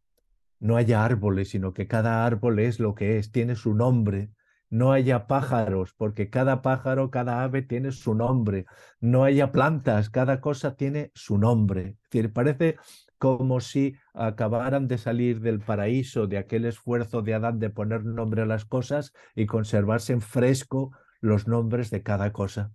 no 0.59 0.77
haya 0.77 1.03
árboles, 1.03 1.49
sino 1.49 1.73
que 1.73 1.87
cada 1.87 2.25
árbol 2.25 2.59
es 2.59 2.79
lo 2.79 2.95
que 2.95 3.17
es, 3.17 3.31
tiene 3.31 3.55
su 3.55 3.75
nombre. 3.75 4.31
No 4.69 4.93
haya 4.93 5.27
pájaros, 5.27 5.93
porque 5.93 6.29
cada 6.29 6.61
pájaro, 6.61 7.11
cada 7.11 7.43
ave 7.43 7.61
tiene 7.61 7.91
su 7.91 8.15
nombre. 8.15 8.65
No 8.99 9.23
haya 9.23 9.51
plantas, 9.51 10.09
cada 10.09 10.41
cosa 10.41 10.75
tiene 10.75 11.11
su 11.13 11.37
nombre. 11.37 11.97
Es 12.11 12.29
parece 12.29 12.77
como 13.17 13.61
si 13.61 13.95
acabaran 14.13 14.87
de 14.87 14.97
salir 14.97 15.39
del 15.41 15.59
paraíso, 15.59 16.27
de 16.27 16.37
aquel 16.37 16.65
esfuerzo 16.65 17.21
de 17.21 17.33
Adán 17.33 17.59
de 17.59 17.69
poner 17.69 18.05
nombre 18.05 18.41
a 18.41 18.45
las 18.45 18.65
cosas 18.65 19.13
y 19.35 19.45
conservarse 19.45 20.13
en 20.13 20.21
fresco 20.21 20.91
los 21.21 21.47
nombres 21.47 21.89
de 21.89 22.03
cada 22.03 22.31
cosa. 22.31 22.71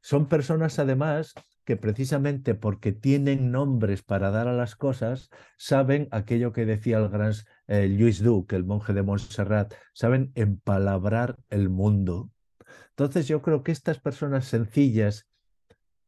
Son 0.00 0.26
personas 0.26 0.78
además 0.78 1.34
que 1.64 1.76
precisamente 1.76 2.54
porque 2.54 2.92
tienen 2.92 3.52
nombres 3.52 4.02
para 4.02 4.30
dar 4.30 4.48
a 4.48 4.54
las 4.54 4.74
cosas, 4.74 5.30
saben 5.56 6.08
aquello 6.10 6.52
que 6.52 6.66
decía 6.66 6.98
el 6.98 7.08
gran 7.08 7.32
eh, 7.68 7.86
Luis 7.88 8.22
Duc, 8.22 8.52
el 8.52 8.64
monje 8.64 8.92
de 8.92 9.02
Montserrat, 9.02 9.74
saben 9.92 10.32
empalabrar 10.34 11.36
el 11.50 11.68
mundo. 11.68 12.30
Entonces 12.90 13.28
yo 13.28 13.42
creo 13.42 13.62
que 13.62 13.72
estas 13.72 14.00
personas 14.00 14.46
sencillas 14.46 15.28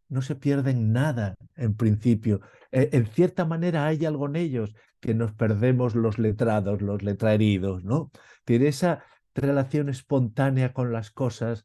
no 0.08 0.20
se 0.20 0.34
pierden 0.34 0.92
nada 0.92 1.36
en 1.56 1.74
principio. 1.74 2.40
E, 2.72 2.88
en 2.92 3.06
cierta 3.06 3.44
manera 3.44 3.86
hay 3.86 4.04
algo 4.04 4.26
en 4.26 4.36
ellos 4.36 4.74
que 5.00 5.14
nos 5.14 5.32
perdemos 5.32 5.94
los 5.94 6.18
letrados, 6.18 6.82
los 6.82 7.02
letraheridos, 7.02 7.84
¿no? 7.84 8.10
Tiene 8.44 8.68
esa 8.68 9.04
relación 9.34 9.88
espontánea 9.88 10.72
con 10.72 10.92
las 10.92 11.10
cosas 11.10 11.64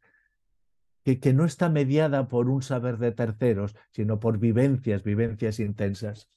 que, 1.03 1.33
no 1.33 1.45
está 1.45 1.69
mediada 1.69 2.27
por 2.27 2.49
un 2.49 2.61
saber 2.61 2.97
de 2.97 3.13
terceros, 3.13 3.75
sino 3.91 4.19
por 4.19 4.39
vivencias, 4.39 5.03
vivencias 5.03 5.59
intensas. 5.59 6.29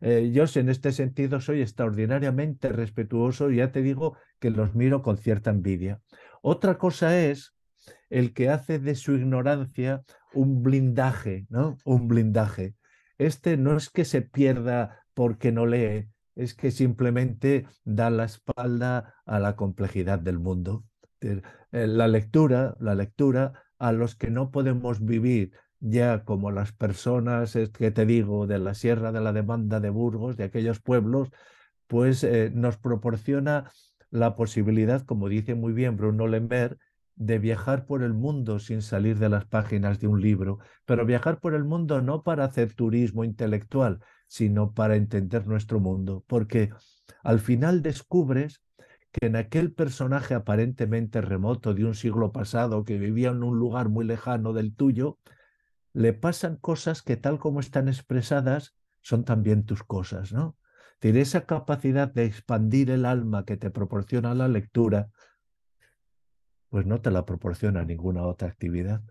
Eh, 0.00 0.30
yo 0.32 0.44
en 0.54 0.68
este 0.68 0.92
sentido 0.92 1.40
soy 1.40 1.60
extraordinariamente 1.60 2.68
respetuoso 2.68 3.50
y 3.50 3.56
ya 3.56 3.72
te 3.72 3.82
digo 3.82 4.16
que 4.38 4.50
los 4.50 4.76
miro 4.76 5.02
con 5.02 5.16
cierta 5.16 5.50
envidia. 5.50 6.00
Otra 6.40 6.78
cosa 6.78 7.18
es 7.18 7.54
el 8.10 8.32
que 8.32 8.48
hace 8.48 8.78
de 8.78 8.94
su 8.94 9.14
ignorancia 9.14 10.02
un 10.34 10.62
blindaje, 10.62 11.46
¿no? 11.48 11.76
Un 11.84 12.06
blindaje. 12.06 12.74
Este 13.20 13.58
no 13.58 13.76
es 13.76 13.90
que 13.90 14.06
se 14.06 14.22
pierda 14.22 15.04
porque 15.12 15.52
no 15.52 15.66
lee, 15.66 16.08
es 16.36 16.54
que 16.54 16.70
simplemente 16.70 17.66
da 17.84 18.08
la 18.08 18.24
espalda 18.24 19.14
a 19.26 19.38
la 19.38 19.56
complejidad 19.56 20.18
del 20.18 20.38
mundo. 20.38 20.84
Eh, 21.20 21.42
la 21.70 22.08
lectura, 22.08 22.78
la 22.80 22.94
lectura 22.94 23.52
a 23.78 23.92
los 23.92 24.16
que 24.16 24.30
no 24.30 24.50
podemos 24.50 25.04
vivir 25.04 25.52
ya 25.80 26.24
como 26.24 26.50
las 26.50 26.72
personas 26.72 27.58
que 27.74 27.90
te 27.90 28.06
digo 28.06 28.46
de 28.46 28.58
la 28.58 28.72
Sierra 28.72 29.12
de 29.12 29.20
la 29.20 29.34
Demanda 29.34 29.80
de 29.80 29.90
Burgos, 29.90 30.38
de 30.38 30.44
aquellos 30.44 30.80
pueblos, 30.80 31.28
pues 31.88 32.24
eh, 32.24 32.50
nos 32.54 32.78
proporciona 32.78 33.70
la 34.08 34.34
posibilidad, 34.34 35.02
como 35.02 35.28
dice 35.28 35.54
muy 35.54 35.74
bien 35.74 35.98
Bruno 35.98 36.26
Lember, 36.26 36.78
de 37.16 37.38
viajar 37.38 37.86
por 37.86 38.02
el 38.02 38.14
mundo 38.14 38.58
sin 38.58 38.82
salir 38.82 39.18
de 39.18 39.28
las 39.28 39.44
páginas 39.44 40.00
de 40.00 40.06
un 40.06 40.20
libro, 40.20 40.58
pero 40.84 41.04
viajar 41.04 41.40
por 41.40 41.54
el 41.54 41.64
mundo 41.64 42.00
no 42.00 42.22
para 42.22 42.44
hacer 42.44 42.74
turismo 42.74 43.24
intelectual, 43.24 44.00
sino 44.26 44.72
para 44.72 44.96
entender 44.96 45.46
nuestro 45.46 45.80
mundo, 45.80 46.24
porque 46.26 46.70
al 47.22 47.40
final 47.40 47.82
descubres 47.82 48.62
que 49.12 49.26
en 49.26 49.36
aquel 49.36 49.72
personaje 49.72 50.34
aparentemente 50.34 51.20
remoto 51.20 51.74
de 51.74 51.84
un 51.84 51.94
siglo 51.94 52.32
pasado 52.32 52.84
que 52.84 52.98
vivía 52.98 53.30
en 53.30 53.42
un 53.42 53.58
lugar 53.58 53.88
muy 53.88 54.04
lejano 54.04 54.52
del 54.52 54.74
tuyo, 54.74 55.18
le 55.92 56.12
pasan 56.12 56.56
cosas 56.56 57.02
que 57.02 57.16
tal 57.16 57.38
como 57.38 57.60
están 57.60 57.88
expresadas 57.88 58.76
son 59.00 59.24
también 59.24 59.64
tus 59.64 59.82
cosas, 59.82 60.32
¿no? 60.32 60.56
Tiene 61.00 61.22
esa 61.22 61.46
capacidad 61.46 62.12
de 62.12 62.26
expandir 62.26 62.90
el 62.90 63.06
alma 63.06 63.44
que 63.44 63.56
te 63.56 63.70
proporciona 63.70 64.34
la 64.34 64.48
lectura, 64.48 65.08
pues 66.70 66.86
no 66.86 67.00
te 67.00 67.10
la 67.10 67.26
proporciona 67.26 67.84
ninguna 67.84 68.22
otra 68.22 68.48
actividad. 68.48 69.02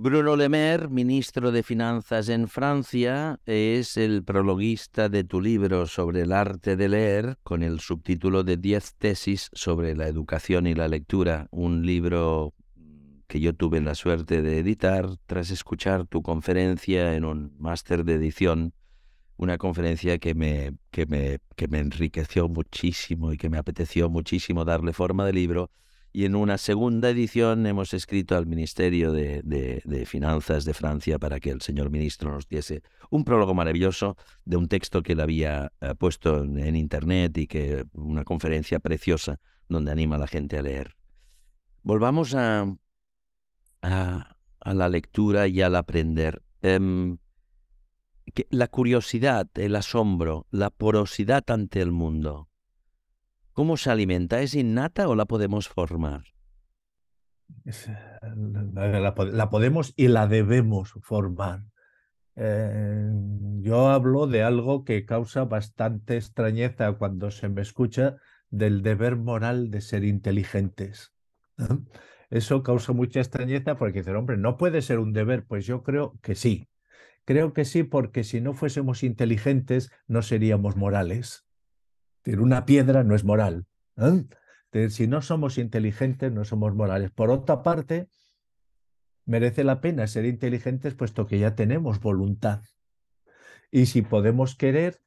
Bruno 0.00 0.36
Le 0.36 0.48
Maire, 0.48 0.86
ministro 0.86 1.50
de 1.50 1.64
Finanzas 1.64 2.28
en 2.28 2.46
Francia, 2.46 3.40
es 3.46 3.96
el 3.96 4.22
prologuista 4.22 5.08
de 5.08 5.24
tu 5.24 5.40
libro 5.40 5.86
sobre 5.88 6.20
el 6.20 6.32
arte 6.32 6.76
de 6.76 6.88
leer, 6.88 7.36
con 7.42 7.64
el 7.64 7.80
subtítulo 7.80 8.44
de 8.44 8.56
10 8.56 8.94
tesis 8.94 9.50
sobre 9.52 9.96
la 9.96 10.06
educación 10.06 10.68
y 10.68 10.74
la 10.74 10.86
lectura, 10.86 11.48
un 11.50 11.84
libro 11.84 12.54
que 13.26 13.40
yo 13.40 13.54
tuve 13.54 13.80
la 13.80 13.96
suerte 13.96 14.40
de 14.40 14.60
editar 14.60 15.08
tras 15.26 15.50
escuchar 15.50 16.06
tu 16.06 16.22
conferencia 16.22 17.16
en 17.16 17.24
un 17.24 17.52
máster 17.58 18.04
de 18.04 18.14
edición, 18.14 18.72
una 19.36 19.58
conferencia 19.58 20.18
que 20.18 20.36
me, 20.36 20.76
que, 20.92 21.06
me, 21.06 21.40
que 21.56 21.66
me 21.66 21.80
enriqueció 21.80 22.48
muchísimo 22.48 23.32
y 23.32 23.36
que 23.36 23.50
me 23.50 23.58
apeteció 23.58 24.08
muchísimo 24.08 24.64
darle 24.64 24.92
forma 24.92 25.26
de 25.26 25.32
libro 25.32 25.72
y 26.18 26.24
en 26.24 26.34
una 26.34 26.58
segunda 26.58 27.10
edición 27.10 27.64
hemos 27.64 27.94
escrito 27.94 28.36
al 28.36 28.44
Ministerio 28.44 29.12
de, 29.12 30.04
Finanzas 30.04 30.64
de 30.64 30.74
Francia 30.74 31.16
para 31.16 31.38
que 31.38 31.50
el 31.50 31.60
señor 31.60 31.90
ministro 31.90 32.32
nos 32.32 32.48
diese 32.48 32.82
un 33.08 33.22
prólogo 33.22 33.54
maravilloso 33.54 34.16
de 34.44 34.56
un 34.56 34.66
texto 34.66 35.04
que 35.04 35.12
él 35.12 35.20
había 35.20 35.70
eh, 35.80 35.94
puesto 35.96 36.42
en, 36.42 36.74
Internet 36.74 37.38
y 37.38 37.46
que 37.46 37.84
una 37.92 38.24
conferencia 38.24 38.80
preciosa 38.80 39.38
donde 39.68 39.92
anima 39.92 40.16
a 40.16 40.18
la 40.18 40.26
gente 40.26 40.58
a 40.58 40.62
leer. 40.62 40.96
Volvamos 41.84 42.34
a, 42.34 42.66
la 43.80 44.88
lectura 44.88 45.46
y 45.46 45.62
al 45.62 45.76
aprender. 45.76 46.42
Em, 46.62 47.18
la 48.50 48.66
curiosidad, 48.66 49.48
el 49.54 49.76
asombro, 49.76 50.48
la 50.50 50.70
porosidad 50.70 51.48
ante 51.48 51.80
el 51.80 51.92
mundo 51.92 52.48
¿Cómo 53.58 53.76
se 53.76 53.90
alimenta? 53.90 54.40
¿Es 54.40 54.54
innata 54.54 55.08
o 55.08 55.16
la 55.16 55.24
podemos 55.24 55.68
formar? 55.68 56.22
la, 57.64 59.50
podemos 59.50 59.94
y 59.96 60.06
la 60.06 60.28
debemos 60.28 60.94
formar. 61.02 61.64
Eh, 62.36 63.10
yo 63.58 63.88
hablo 63.88 64.28
de 64.28 64.44
algo 64.44 64.84
que 64.84 65.04
causa 65.04 65.44
bastante 65.44 66.14
extrañeza 66.14 66.92
cuando 66.92 67.32
se 67.32 67.48
me 67.48 67.62
escucha 67.62 68.18
del 68.48 68.82
deber 68.82 69.16
moral 69.16 69.72
de 69.72 69.80
ser 69.80 70.04
inteligentes. 70.04 71.12
Eso 72.30 72.62
causa 72.62 72.92
mucha 72.92 73.18
extrañeza 73.18 73.76
porque 73.76 73.98
dicen, 73.98 74.14
hombre, 74.14 74.36
no 74.36 74.56
puede 74.56 74.82
ser 74.82 75.00
un 75.00 75.12
deber. 75.12 75.44
Pues 75.46 75.66
yo 75.66 75.82
creo 75.82 76.16
que 76.22 76.36
sí. 76.36 76.68
Creo 77.24 77.52
que 77.52 77.64
sí, 77.64 77.82
porque 77.82 78.22
si 78.22 78.40
no 78.40 78.54
fuésemos 78.54 79.02
inteligentes, 79.02 79.90
no 80.06 80.22
seríamos 80.22 80.76
morales. 80.76 81.47
Una 82.36 82.66
piedra 82.66 83.04
no 83.04 83.14
es 83.14 83.24
moral. 83.24 83.66
Si 84.90 85.06
no 85.06 85.22
somos 85.22 85.56
inteligentes, 85.58 86.30
no 86.30 86.44
somos 86.44 86.74
morales. 86.74 87.10
Por 87.10 87.30
otra 87.30 87.62
parte, 87.62 88.08
merece 89.24 89.64
la 89.64 89.80
pena 89.80 90.06
ser 90.06 90.24
inteligentes 90.24 90.94
puesto 90.94 91.26
que 91.26 91.38
ya 91.38 91.54
tenemos 91.54 92.00
voluntad. 92.00 92.62
Y 93.70 93.86
si 93.86 94.02
podemos 94.02 94.56
querer, 94.56 95.00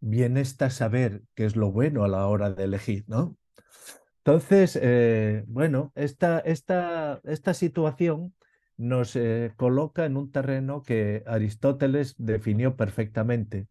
bien 0.00 0.36
está 0.36 0.70
saber 0.70 1.22
qué 1.34 1.44
es 1.44 1.56
lo 1.56 1.70
bueno 1.70 2.04
a 2.04 2.08
la 2.08 2.26
hora 2.26 2.50
de 2.50 2.64
elegir, 2.64 3.04
¿no? 3.08 3.36
Entonces, 4.18 4.78
eh, 4.80 5.44
bueno, 5.46 5.92
esta, 5.94 6.40
esta, 6.40 7.20
esta, 7.24 7.54
situación 7.54 8.34
nos 8.76 9.16
eh, 9.16 9.54
coloca 9.56 10.04
en 10.04 10.18
un 10.18 10.30
terreno 10.30 10.82
que 10.82 11.24
Aristóteles 11.26 12.14
definió 12.18 12.76
perfectamente. 12.76 13.68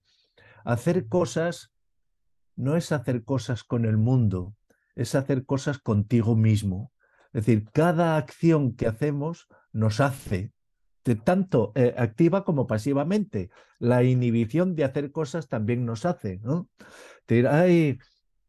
Hacer 0.64 1.08
cosas 1.08 1.72
no 2.58 2.76
es 2.76 2.92
hacer 2.92 3.24
cosas 3.24 3.64
con 3.64 3.86
el 3.86 3.98
mundo, 3.98 4.56
es 4.96 5.16
hacer 5.16 5.46
cosas 5.46 5.80
contigo 5.80 6.36
mismo. 6.36 6.92
Es 7.32 7.46
decir, 7.46 7.70
cada 7.72 8.18
acción 8.18 8.76
que 8.76 8.88
hacemos 8.88 9.48
nos 9.72 10.02
hace, 10.02 10.52
de 11.06 11.16
tanto 11.16 11.72
eh, 11.76 11.96
activa 11.98 12.44
como 12.44 12.68
pasivamente. 12.68 13.50
La 13.80 14.04
inhibición 14.04 14.76
de 14.76 14.84
hacer 14.84 15.12
cosas 15.12 15.48
también 15.48 15.86
nos 15.86 16.06
hace. 16.06 16.40
¿no? 16.44 16.70
Ay, 17.50 18.00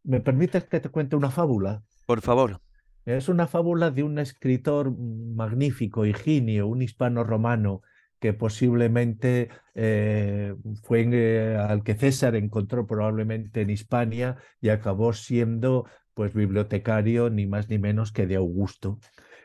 ¿Me 0.02 0.20
permites 0.20 0.64
que 0.64 0.80
te 0.80 0.88
cuente 0.88 1.16
una 1.16 1.30
fábula? 1.30 1.82
Por 2.06 2.22
favor. 2.22 2.60
Es 3.04 3.28
una 3.28 3.46
fábula 3.46 3.90
de 3.90 4.02
un 4.02 4.18
escritor 4.18 4.90
magnífico, 4.90 6.04
Higinio, 6.04 6.66
un 6.66 6.82
hispano 6.82 7.24
romano, 7.24 7.82
que 8.20 8.32
posiblemente 8.32 9.48
eh, 9.74 10.54
fue 10.82 11.08
eh, 11.12 11.56
al 11.56 11.82
que 11.82 11.94
César 11.94 12.34
encontró 12.34 12.86
probablemente 12.86 13.60
en 13.60 13.70
Hispania 13.70 14.36
y 14.60 14.70
acabó 14.70 15.12
siendo 15.12 15.86
pues 16.14 16.34
bibliotecario 16.34 17.30
ni 17.30 17.46
más 17.46 17.68
ni 17.68 17.78
menos 17.78 18.10
que 18.12 18.26
de 18.26 18.36
Augusto. 18.36 18.98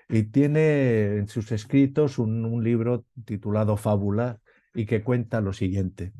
Y 0.10 0.24
tiene 0.24 1.18
en 1.18 1.28
sus 1.28 1.52
escritos 1.52 2.18
un, 2.18 2.64
libro 2.64 3.06
titulado 3.26 3.78
Fábula 3.78 4.40
y 4.74 4.86
que 4.86 5.04
cuenta 5.04 5.40
lo 5.40 5.54
siguiente. 5.54 6.14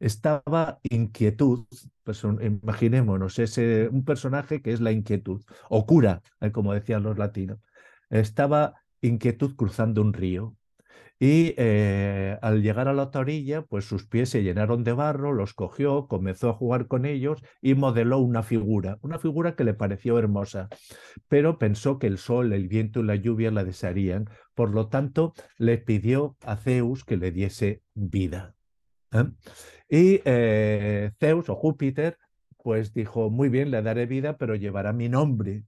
Estaba 0.00 0.80
inquietud, 0.82 1.66
pues 2.02 2.24
imaginémonos, 2.24 3.38
ese, 3.38 3.88
un 3.88 4.04
personaje 4.04 4.62
que 4.62 4.72
es 4.72 4.80
la 4.80 4.92
inquietud, 4.92 5.42
o 5.68 5.86
cura, 5.86 6.22
eh, 6.40 6.50
como 6.50 6.72
decían 6.72 7.02
los 7.02 7.18
latinos. 7.18 7.58
Estaba 8.10 8.74
inquietud 9.00 9.54
cruzando 9.56 10.00
un 10.00 10.12
río 10.12 10.56
y 11.22 11.54
eh, 11.56 12.36
al 12.42 12.62
llegar 12.62 12.88
a 12.88 12.92
la 12.92 13.04
otra 13.04 13.20
orilla, 13.20 13.62
pues 13.62 13.84
sus 13.84 14.04
pies 14.06 14.28
se 14.28 14.42
llenaron 14.42 14.82
de 14.82 14.92
barro, 14.92 15.32
los 15.32 15.54
cogió, 15.54 16.08
comenzó 16.08 16.50
a 16.50 16.52
jugar 16.52 16.88
con 16.88 17.06
ellos 17.06 17.44
y 17.60 17.76
modeló 17.76 18.18
una 18.18 18.42
figura, 18.42 18.98
una 19.02 19.20
figura 19.20 19.54
que 19.54 19.62
le 19.62 19.72
pareció 19.72 20.18
hermosa, 20.18 20.68
pero 21.28 21.60
pensó 21.60 22.00
que 22.00 22.08
el 22.08 22.18
sol, 22.18 22.52
el 22.52 22.66
viento 22.66 22.98
y 22.98 23.04
la 23.04 23.14
lluvia 23.14 23.52
la 23.52 23.62
desearían, 23.62 24.28
por 24.56 24.74
lo 24.74 24.88
tanto 24.88 25.32
le 25.58 25.78
pidió 25.78 26.36
a 26.42 26.56
Zeus 26.56 27.04
que 27.04 27.16
le 27.16 27.30
diese 27.30 27.84
vida. 27.94 28.56
¿eh? 29.12 29.26
Y 29.88 30.22
eh, 30.24 31.12
Zeus 31.20 31.48
o 31.48 31.54
Júpiter, 31.54 32.18
pues 32.64 32.94
dijo, 32.94 33.30
muy 33.30 33.48
bien, 33.48 33.70
le 33.70 33.80
daré 33.80 34.06
vida, 34.06 34.38
pero 34.38 34.56
llevará 34.56 34.92
mi 34.92 35.08
nombre. 35.08 35.62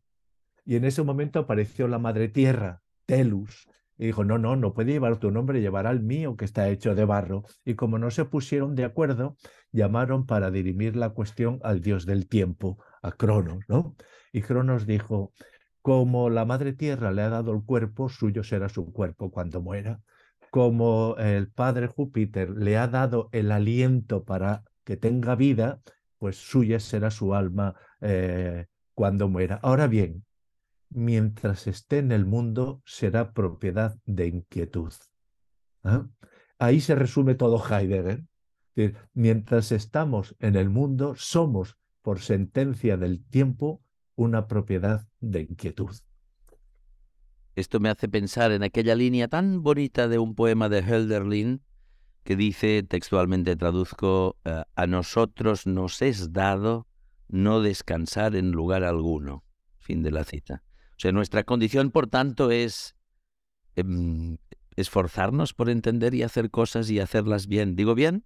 Y 0.64 0.75
en 0.75 0.85
ese 0.85 1.05
momento 1.05 1.38
apareció 1.38 1.87
la 1.87 2.01
madre 2.01 2.27
tierra, 2.27 2.83
Telus, 3.07 3.69
y 3.99 4.07
dijo, 4.07 4.25
no, 4.25 4.39
no, 4.39 4.57
no 4.57 4.75
puede 4.75 4.93
llevar 4.93 5.19
tu 5.19 5.31
nombre, 5.31 5.61
llevará 5.61 5.91
el 5.91 6.01
mío 6.01 6.37
que 6.37 6.45
está 6.45 6.69
hecho 6.69 6.95
de 6.95 7.05
barro. 7.05 7.45
Y 7.65 7.75
como 7.75 7.99
no 7.99 8.11
se 8.11 8.25
pusieron 8.25 8.75
de 8.75 8.85
acuerdo, 8.85 9.37
llamaron 9.73 10.27
para 10.27 10.51
dirimir 10.51 10.97
la 10.97 11.11
cuestión 11.11 11.61
al 11.63 11.81
dios 11.81 12.07
del 12.07 12.29
tiempo, 12.29 12.79
a 13.03 13.13
Cronos, 13.13 13.65
¿no? 13.69 13.95
Y 14.33 14.43
Cronos 14.43 14.87
dijo, 14.87 15.33
como 15.81 16.31
la 16.31 16.45
madre 16.45 16.73
tierra 16.73 17.13
le 17.13 17.23
ha 17.23 17.29
dado 17.29 17.53
el 17.53 17.63
cuerpo, 17.63 18.09
suyo 18.09 18.43
será 18.43 18.69
su 18.69 18.93
cuerpo 18.93 19.31
cuando 19.31 19.61
muera. 19.61 20.01
Como 20.51 21.17
el 21.19 21.51
padre 21.51 21.87
Júpiter 21.89 22.51
le 22.51 22.79
ha 22.79 22.89
dado 22.89 23.29
el 23.33 23.53
aliento 23.53 24.25
para 24.25 24.63
que 24.85 24.97
tenga 24.97 25.35
vida, 25.35 25.81
pues 26.19 26.37
suya 26.37 26.81
será 26.81 27.11
su 27.11 27.35
alma 27.35 27.75
eh, 28.01 28.67
cuando 28.95 29.29
muera. 29.29 29.61
Ahora 29.63 29.87
bien, 29.87 30.25
mientras 30.95 31.67
esté 31.67 31.99
en 31.99 32.13
el 32.13 32.25
mundo 32.25 32.83
será 32.87 33.33
propiedad 33.33 33.99
de 34.07 34.29
inquietud. 34.29 34.93
¿ah? 35.83 36.09
Ahí 36.59 36.81
se 36.81 36.95
resume 36.95 37.35
todo 37.35 37.63
Heidegger. 37.63 38.25
Mientras 39.13 39.73
estamos 39.73 40.35
en 40.39 40.57
el 40.57 40.71
mundo, 40.71 41.15
somos, 41.17 41.77
por 42.03 42.21
sentencia 42.21 42.97
del 42.97 43.25
tiempo, 43.25 43.83
una 44.15 44.47
propiedad 44.47 45.07
de 45.21 45.43
inquietud. 45.43 45.95
Esto 47.57 47.81
me 47.81 47.89
hace 47.89 48.09
pensar 48.09 48.53
en 48.53 48.63
aquella 48.63 48.95
línea 48.95 49.29
tan 49.29 49.63
bonita 49.63 50.09
de 50.09 50.19
un 50.19 50.35
poema 50.35 50.69
de 50.69 50.81
Hölderlin 50.81 51.63
que 52.25 52.37
dice, 52.37 52.83
textualmente 52.83 53.55
traduzco, 53.55 54.39
eh, 54.45 54.63
a 54.75 54.87
nosotros 54.87 55.67
nos 55.67 56.03
es 56.03 56.33
dado 56.33 56.89
no 57.29 57.61
descansar 57.61 58.35
en 58.35 58.51
lugar 58.51 58.83
alguno. 58.83 59.45
Fin 59.79 60.03
de 60.03 60.11
la 60.11 60.25
cita. 60.25 60.63
O 60.97 61.01
sea, 61.01 61.13
nuestra 61.13 61.45
condición, 61.45 61.91
por 61.91 62.07
tanto, 62.07 62.51
es 62.51 62.97
em, 63.77 64.37
esforzarnos 64.77 65.55
por 65.55 65.69
entender 65.71 66.15
y 66.15 66.23
hacer 66.23 66.51
cosas 66.51 66.91
y 66.91 67.01
hacerlas 67.01 67.47
bien. 67.47 67.77
¿Digo 67.77 67.95
bien? 67.95 68.25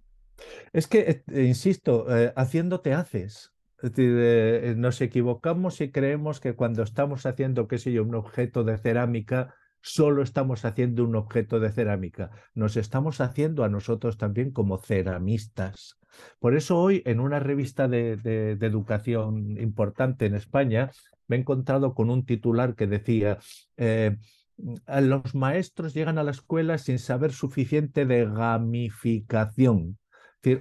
Es 0.71 0.87
que, 0.87 1.23
eh, 1.27 1.43
insisto, 1.43 2.05
eh, 2.15 2.33
haciéndote 2.35 2.93
haces. 2.93 3.53
Es 3.81 3.91
decir, 3.91 4.15
eh, 4.17 4.73
nos 4.77 5.01
equivocamos 5.01 5.79
y 5.81 5.91
creemos 5.91 6.39
que 6.39 6.53
cuando 6.53 6.83
estamos 6.83 7.25
haciendo, 7.25 7.67
qué 7.67 7.77
sé 7.77 7.91
yo, 7.91 8.03
un 8.03 8.15
objeto 8.15 8.63
de 8.63 8.77
cerámica, 8.77 9.55
solo 9.81 10.21
estamos 10.21 10.65
haciendo 10.65 11.05
un 11.05 11.15
objeto 11.15 11.59
de 11.59 11.71
cerámica. 11.71 12.29
Nos 12.53 12.75
estamos 12.75 13.21
haciendo 13.21 13.63
a 13.63 13.69
nosotros 13.69 14.17
también 14.17 14.51
como 14.51 14.77
ceramistas. 14.77 15.97
Por 16.39 16.55
eso 16.55 16.77
hoy 16.77 17.01
en 17.05 17.21
una 17.21 17.39
revista 17.39 17.87
de 17.87 18.57
educación 18.59 19.57
importante 19.59 20.25
en 20.25 20.35
España 20.35 20.91
me 21.29 21.37
he 21.37 21.39
encontrado 21.39 21.93
con 21.93 22.09
un 22.09 22.25
titular 22.25 22.75
que 22.75 22.87
decía, 22.87 23.37
eh, 23.77 24.17
los 24.57 25.35
maestros 25.35 25.93
llegan 25.93 26.17
a 26.17 26.23
la 26.23 26.31
escuela 26.31 26.77
sin 26.77 26.99
saber 26.99 27.31
suficiente 27.31 28.05
de 28.05 28.25
gamificación. 28.25 29.97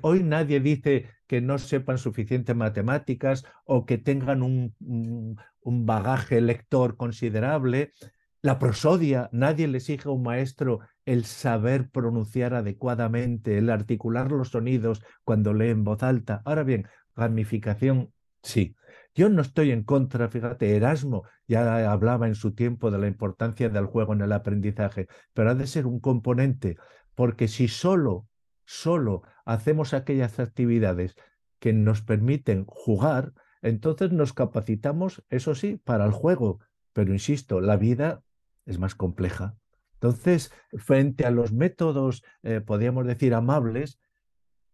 Hoy 0.03 0.23
nadie 0.23 0.61
dice 0.61 1.07
que 1.27 1.41
no 1.41 1.59
sepan 1.59 1.99
suficiente 1.99 2.55
matemáticas 2.55 3.45
o 3.65 3.87
que 3.87 3.99
tengan 3.99 4.43
un, 4.43 4.75
un 5.61 5.87
bagaje 5.87 6.41
lector 6.41 6.97
considerable. 6.97 7.93
La 8.43 8.59
prosodia, 8.59 9.29
nadie 9.33 9.67
le 9.69 9.79
exige 9.79 10.09
a 10.09 10.13
un 10.13 10.23
maestro 10.23 10.81
el 11.05 11.25
saber 11.25 11.91
pronunciar 11.91 12.55
adecuadamente, 12.55 13.59
el 13.59 13.71
articular 13.71 14.31
los 14.31 14.51
sonidos 14.51 15.03
cuando 15.25 15.55
lee 15.55 15.71
en 15.71 15.85
voz 15.85 16.03
alta. 16.03 16.43
Ahora 16.45 16.63
bien, 16.63 16.87
gamificación, 17.17 18.13
sí. 18.43 18.77
Yo 19.19 19.29
no 19.29 19.43
estoy 19.43 19.73
en 19.73 19.83
contra, 19.83 20.29
fíjate, 20.29 20.77
Erasmo 20.77 21.25
ya 21.49 21.91
hablaba 21.91 22.29
en 22.29 22.37
su 22.37 22.55
tiempo 22.55 22.93
de 22.93 22.99
la 22.99 23.09
importancia 23.09 23.69
del 23.69 23.87
juego 23.87 24.13
en 24.13 24.21
el 24.21 24.31
aprendizaje, 24.31 25.09
pero 25.35 25.51
ha 25.51 25.57
de 25.57 25.67
ser 25.67 25.89
un 25.89 25.99
componente, 25.99 26.77
porque 27.17 27.49
si 27.49 27.67
solo, 27.67 28.29
solo 28.65 29.25
hacemos 29.45 29.93
aquellas 29.93 30.39
actividades 30.39 31.17
que 31.59 31.73
nos 31.73 32.01
permiten 32.01 32.65
jugar, 32.65 33.33
entonces 33.61 34.13
nos 34.13 34.33
capacitamos, 34.35 35.25
eso 35.31 35.57
sí, 35.57 35.81
para 35.83 36.05
el 36.05 36.13
juego, 36.13 36.61
pero 36.93 37.13
insisto, 37.13 37.61
la 37.61 37.77
vida 37.77 38.23
es 38.67 38.79
más 38.79 38.95
compleja. 38.95 39.57
Entonces, 39.95 40.53
frente 40.75 41.27
a 41.27 41.33
los 41.33 41.53
métodos, 41.53 42.23
eh, 42.45 42.61
podríamos 42.61 43.05
decir, 43.05 43.35
amables, 43.35 43.99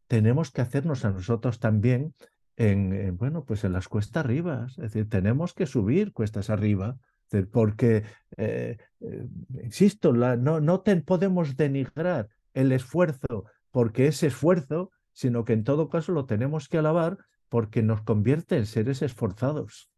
tenemos 0.06 0.50
que 0.50 0.60
hacernos 0.60 1.06
a 1.06 1.12
nosotros 1.12 1.60
también 1.60 2.14
en, 2.56 3.16
bueno, 3.16 3.44
pues 3.44 3.64
en 3.64 3.72
las 3.72 3.88
cuestas 3.88 4.24
arriba. 4.24 4.66
Es 4.68 4.76
decir, 4.76 5.08
tenemos 5.08 5.54
que 5.54 5.66
subir 5.66 6.12
cuestas 6.12 6.50
arriba, 6.50 6.96
porque, 7.50 8.04
eh, 8.36 8.76
eh, 9.00 9.26
insisto, 9.62 10.12
la, 10.12 10.36
no, 10.36 10.60
no 10.60 10.84
podemos 11.04 11.56
denigrar 11.56 12.28
el 12.52 12.72
esfuerzo 12.72 13.46
porque 13.70 14.06
es 14.06 14.22
esfuerzo, 14.22 14.92
sino 15.12 15.44
que 15.44 15.52
en 15.52 15.64
todo 15.64 15.88
caso 15.88 16.12
lo 16.12 16.26
tenemos 16.26 16.68
que 16.68 16.78
alabar 16.78 17.18
porque 17.48 17.82
nos 17.82 18.02
convierte 18.02 18.56
en 18.56 18.66
seres 18.66 19.02
esforzados. 19.02 19.90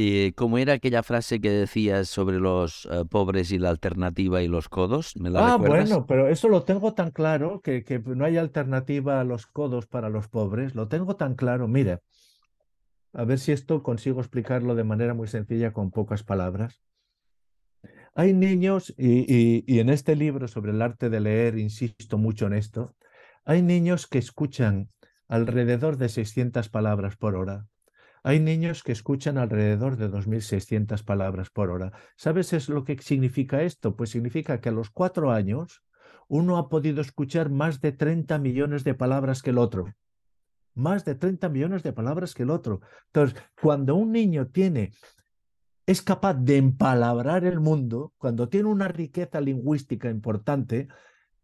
¿Y 0.00 0.30
cómo 0.32 0.58
era 0.58 0.74
aquella 0.74 1.02
frase 1.02 1.40
que 1.40 1.50
decías 1.50 2.08
sobre 2.08 2.38
los 2.38 2.86
eh, 2.90 3.04
pobres 3.10 3.50
y 3.50 3.58
la 3.58 3.70
alternativa 3.70 4.42
y 4.42 4.46
los 4.48 4.68
codos? 4.68 5.16
¿Me 5.16 5.28
la 5.28 5.40
Ah, 5.40 5.56
recuerdas? 5.56 5.88
bueno, 5.88 6.06
pero 6.06 6.28
eso 6.28 6.48
lo 6.48 6.62
tengo 6.64 6.94
tan 6.94 7.10
claro 7.10 7.60
que, 7.62 7.82
que 7.82 7.98
no 7.98 8.24
hay 8.24 8.36
alternativa 8.36 9.20
a 9.20 9.24
los 9.24 9.46
codos 9.46 9.86
para 9.86 10.08
los 10.08 10.28
pobres. 10.28 10.74
Lo 10.76 10.86
tengo 10.88 11.16
tan 11.16 11.34
claro. 11.34 11.66
Mira, 11.66 12.00
a 13.12 13.24
ver 13.24 13.38
si 13.38 13.52
esto 13.52 13.82
consigo 13.82 14.20
explicarlo 14.20 14.74
de 14.74 14.84
manera 14.84 15.14
muy 15.14 15.28
sencilla 15.28 15.72
con 15.72 15.90
pocas 15.90 16.22
palabras. 16.22 16.80
Hay 18.14 18.32
niños, 18.34 18.94
y, 18.96 19.24
y- 19.32 19.64
y 19.66 19.78
en 19.80 19.90
este 19.90 20.16
libro 20.16 20.48
sobre 20.48 20.72
el 20.72 20.82
arte 20.82 21.08
de 21.10 21.20
leer, 21.20 21.58
insisto 21.58 22.18
mucho 22.18 22.46
en 22.46 22.54
esto, 22.54 22.96
hay 23.44 23.62
niños 23.62 24.06
que 24.06 24.18
escuchan 24.18 24.90
alrededor 25.28 25.96
de 25.96 26.08
600 26.08 26.68
palabras 26.68 27.16
por 27.16 27.36
hora. 27.36 27.66
Hay 28.28 28.40
niños 28.40 28.82
que 28.82 28.92
escuchan 28.92 29.38
alrededor 29.38 29.96
de 29.96 30.10
2.600 30.10 31.02
palabras 31.02 31.48
por 31.48 31.70
hora. 31.70 31.92
¿Sabes 32.14 32.52
es 32.52 32.68
lo 32.68 32.84
que 32.84 32.98
significa 32.98 33.62
esto? 33.62 33.96
Pues 33.96 34.10
significa 34.10 34.60
que 34.60 34.68
a 34.68 34.72
los 34.72 34.90
cuatro 34.90 35.30
años 35.30 35.82
uno 36.28 36.58
ha 36.58 36.68
podido 36.68 37.00
escuchar 37.00 37.48
más 37.48 37.80
de 37.80 37.92
30 37.92 38.36
millones 38.36 38.84
de 38.84 38.92
palabras 38.92 39.40
que 39.40 39.48
el 39.48 39.56
otro. 39.56 39.94
Más 40.74 41.06
de 41.06 41.14
30 41.14 41.48
millones 41.48 41.82
de 41.82 41.94
palabras 41.94 42.34
que 42.34 42.42
el 42.42 42.50
otro. 42.50 42.82
Entonces, 43.06 43.42
cuando 43.62 43.94
un 43.94 44.12
niño 44.12 44.48
tiene, 44.48 44.92
es 45.86 46.02
capaz 46.02 46.34
de 46.34 46.58
empalabrar 46.58 47.46
el 47.46 47.60
mundo, 47.60 48.12
cuando 48.18 48.50
tiene 48.50 48.68
una 48.68 48.88
riqueza 48.88 49.40
lingüística 49.40 50.10
importante, 50.10 50.88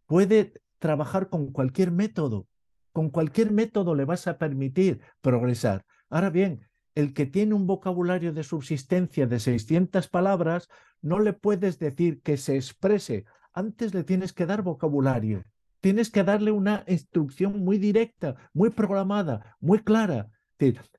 puede 0.04 0.60
trabajar 0.78 1.30
con 1.30 1.50
cualquier 1.50 1.92
método. 1.92 2.46
Con 2.92 3.08
cualquier 3.08 3.52
método 3.52 3.94
le 3.94 4.04
vas 4.04 4.26
a 4.26 4.36
permitir 4.36 5.00
progresar. 5.22 5.86
Ahora 6.10 6.28
bien, 6.28 6.68
el 6.94 7.12
que 7.12 7.26
tiene 7.26 7.54
un 7.54 7.66
vocabulario 7.66 8.32
de 8.32 8.44
subsistencia 8.44 9.26
de 9.26 9.40
600 9.40 10.08
palabras, 10.08 10.68
no 11.02 11.18
le 11.18 11.32
puedes 11.32 11.78
decir 11.78 12.22
que 12.22 12.36
se 12.36 12.56
exprese. 12.56 13.24
Antes 13.52 13.94
le 13.94 14.04
tienes 14.04 14.32
que 14.32 14.46
dar 14.46 14.62
vocabulario. 14.62 15.44
Tienes 15.80 16.10
que 16.10 16.24
darle 16.24 16.50
una 16.50 16.84
instrucción 16.86 17.62
muy 17.62 17.78
directa, 17.78 18.36
muy 18.52 18.70
programada, 18.70 19.56
muy 19.60 19.80
clara. 19.80 20.30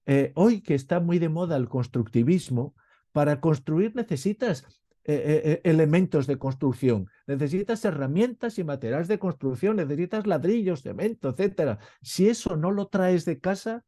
Eh, 0.06 0.32
hoy 0.36 0.62
que 0.62 0.76
está 0.76 1.00
muy 1.00 1.18
de 1.18 1.30
moda 1.30 1.56
el 1.58 1.70
constructivismo, 1.70 2.76
para 3.12 3.40
construir 3.40 3.96
necesitas 3.96 4.64
eh, 5.06 5.42
eh, 5.46 5.62
elementos 5.64 6.28
de 6.28 6.38
construcción, 6.38 7.10
necesitas 7.28 7.86
herramientas 7.86 8.60
y 8.60 8.64
materiales 8.64 9.08
de 9.08 9.20
construcción, 9.20 9.78
necesitas 9.78 10.28
ladrillos, 10.28 10.82
cemento, 10.82 11.30
etcétera. 11.30 11.80
Si 12.02 12.28
eso 12.28 12.58
no 12.58 12.72
lo 12.72 12.88
traes 12.88 13.24
de 13.24 13.40
casa, 13.40 13.86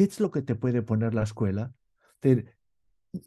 ¿qué 0.00 0.04
es 0.04 0.18
lo 0.18 0.30
que 0.30 0.40
te 0.40 0.54
puede 0.54 0.80
poner 0.80 1.12
la 1.12 1.24
escuela? 1.24 1.74
Eh, 2.22 2.46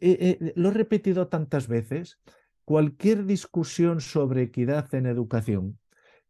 eh, 0.00 0.52
lo 0.56 0.70
he 0.70 0.72
repetido 0.72 1.28
tantas 1.28 1.68
veces, 1.68 2.18
cualquier 2.64 3.26
discusión 3.26 4.00
sobre 4.00 4.42
equidad 4.42 4.92
en 4.92 5.06
educación 5.06 5.78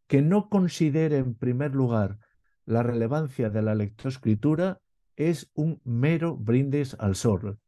que 0.07 0.21
no 0.21 0.51
considere 0.51 1.17
en 1.17 1.35
primer 1.35 1.75
lugar 1.75 2.19
la 2.67 2.83
relevancia 2.83 3.49
de 3.49 3.63
la 3.63 3.75
lectoescritura 3.75 4.83
es 5.17 5.51
un 5.55 5.81
mero 5.83 6.37
brindis 6.37 6.95
al 6.99 7.15
sol. 7.15 7.59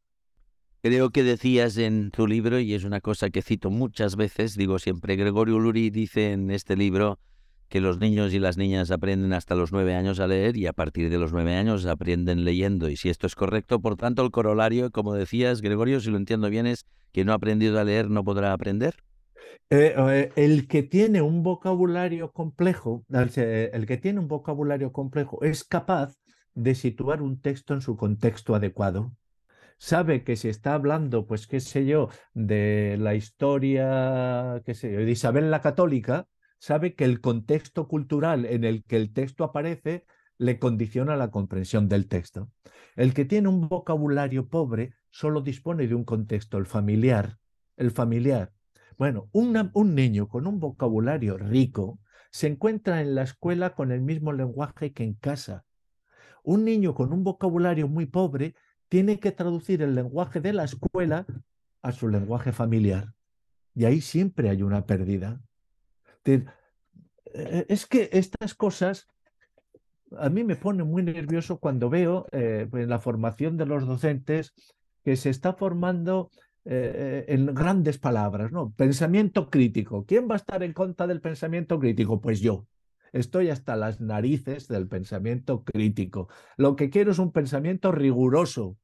Creo 0.83 1.09
que 1.09 1.23
decías 1.23 1.79
en 1.79 2.11
tu 2.11 2.27
libro, 2.27 2.61
y 2.61 2.75
es 2.75 2.85
una 2.85 3.01
cosa 3.01 3.31
que 3.31 3.41
cito 3.41 3.71
muchas 3.71 4.17
veces, 4.17 4.55
digo 4.55 4.79
siempre, 4.79 5.17
Gregorio 5.17 5.59
Luri 5.59 5.89
dice 5.89 6.33
en 6.33 6.51
este 6.51 6.77
libro 6.77 7.21
que 7.69 7.81
los 7.81 7.99
niños 8.01 8.33
y 8.35 8.39
las 8.39 8.57
niñas 8.57 8.91
aprenden 8.91 9.33
hasta 9.33 9.55
los 9.55 9.73
nueve 9.73 9.95
años 9.95 10.21
a 10.21 10.27
leer 10.27 10.57
y 10.57 10.67
a 10.67 10.73
partir 10.73 11.11
de 11.11 11.19
los 11.19 11.33
nueve 11.33 11.55
años 11.57 11.87
aprenden 11.87 12.45
leyendo. 12.45 12.89
Y 12.89 12.97
si 12.97 13.09
esto 13.09 13.27
es 13.27 13.35
correcto, 13.35 13.81
por 13.81 13.97
tanto, 13.97 14.23
el 14.25 14.31
corolario, 14.31 14.91
como 14.91 15.15
decías, 15.15 15.61
Gregorio, 15.63 16.01
si 16.01 16.11
lo 16.11 16.17
entiendo 16.17 16.51
bien, 16.51 16.67
es 16.67 16.87
que 17.13 17.25
no 17.25 17.33
ha 17.33 17.37
aprendido 17.37 17.79
a 17.81 17.85
leer 17.85 18.11
no 18.11 18.25
podrá 18.25 18.53
aprender. 18.53 18.97
Eh, 19.71 19.95
eh, 19.97 20.33
el 20.37 20.69
que 20.69 20.83
tiene 20.83 21.23
un 21.23 21.43
vocabulario 21.43 22.31
complejo, 22.33 23.05
se- 23.31 23.67
el 23.75 23.87
que 23.87 23.97
tiene 23.97 24.21
un 24.21 24.29
vocabulario 24.29 24.93
complejo 24.93 25.43
es 25.43 25.65
capaz 25.65 26.17
de 26.55 26.75
situar 26.75 27.21
un 27.23 27.41
texto 27.41 27.75
en 27.75 27.81
su 27.81 27.97
contexto 27.97 28.55
adecuado. 28.55 29.13
Sabe 29.79 30.25
que 30.25 30.37
si 30.37 30.49
está 30.49 30.75
hablando, 30.75 31.27
pues 31.27 31.47
qué 31.47 31.61
sé 31.61 31.87
yo, 31.87 32.09
de 32.35 32.97
la 33.01 33.15
historia, 33.15 34.63
qué 34.67 34.75
sé 34.75 34.93
yo, 34.93 35.01
de 35.01 35.11
Isabel 35.11 35.51
la 35.51 35.61
Católica, 35.63 36.27
sabe 36.59 36.95
que 36.95 37.05
el 37.05 37.21
contexto 37.21 37.89
cultural 37.89 38.45
en 38.45 38.65
el 38.65 38.85
que 38.85 38.97
el 38.97 39.13
texto 39.13 39.45
aparece 39.45 40.05
le 40.39 40.59
condiciona 40.59 41.17
la 41.17 41.31
comprensión 41.31 41.89
del 41.89 42.09
texto. 42.09 42.51
El 42.95 43.15
que 43.15 43.25
tiene 43.25 43.49
un 43.49 43.69
vocabulario 43.69 44.49
pobre 44.49 44.95
solo 45.11 45.41
dispone 45.41 45.87
de 45.87 45.95
un 45.95 46.05
contexto, 46.05 46.59
el 46.59 46.67
familiar, 46.67 47.39
el 47.77 47.91
familiar. 47.91 48.53
Bueno, 48.99 49.29
un 49.33 49.95
niño 49.95 50.29
con 50.29 50.47
un 50.47 50.59
vocabulario 50.61 51.37
rico 51.37 52.01
se 52.31 52.47
encuentra 52.47 53.01
en 53.01 53.15
la 53.15 53.23
escuela 53.23 53.75
con 53.75 53.93
el 53.93 54.03
mismo 54.03 54.33
lenguaje 54.33 54.93
que 54.93 55.05
en 55.05 55.15
casa. 55.15 55.65
Un 56.43 56.65
niño 56.65 56.95
con 56.95 57.13
un 57.13 57.25
vocabulario 57.25 57.89
muy 57.89 58.07
pobre 58.07 58.55
tiene 58.89 59.19
que 59.19 59.33
traducir 59.33 59.83
el 59.83 59.95
lenguaje 59.95 60.41
de 60.41 60.53
la 60.53 60.65
escuela 60.65 61.27
a 61.83 61.93
su 61.93 62.09
lenguaje 62.09 62.53
familiar. 62.53 63.15
Y 63.75 63.85
ahí 63.85 64.01
siempre 64.01 64.49
hay 64.49 64.63
una 64.63 64.87
pérdida. 64.87 65.41
Eh, 66.27 67.67
Es 67.69 67.87
que 67.87 68.09
estas 68.13 68.55
cosas 68.55 69.09
a 70.19 70.29
mí 70.31 70.45
me 70.45 70.57
pone 70.57 70.85
muy 70.85 71.03
nervioso 71.03 71.59
cuando 71.59 71.91
veo 71.91 72.27
eh, 72.33 72.69
en 72.73 72.89
la 72.89 73.01
formación 73.01 73.57
de 73.57 73.67
los 73.67 73.87
docentes 73.87 74.55
que 75.05 75.17
se 75.17 75.31
está 75.31 75.53
formando 75.55 76.31
eh, 76.65 77.25
en 77.29 77.55
grandes 77.55 77.99
palabras, 77.99 78.53
¿no? 78.53 78.73
Pensamiento 78.73 79.51
crítico. 79.51 80.05
¿Quién 80.05 80.29
va 80.29 80.35
a 80.35 80.39
estar 80.39 80.63
en 80.63 80.73
contra 80.73 81.07
del 81.07 81.21
pensamiento 81.21 81.79
crítico? 81.79 82.21
Pues 82.21 82.41
yo. 82.41 82.67
Estoy 83.13 83.51
hasta 83.51 83.77
las 83.77 84.01
narices 84.01 84.69
del 84.69 84.89
pensamiento 84.89 85.65
crítico. 85.65 86.29
Lo 86.57 86.77
que 86.77 86.91
quiero 86.91 87.13
es 87.13 87.19
un 87.19 87.33
pensamiento 87.33 87.93
riguroso, 87.93 88.77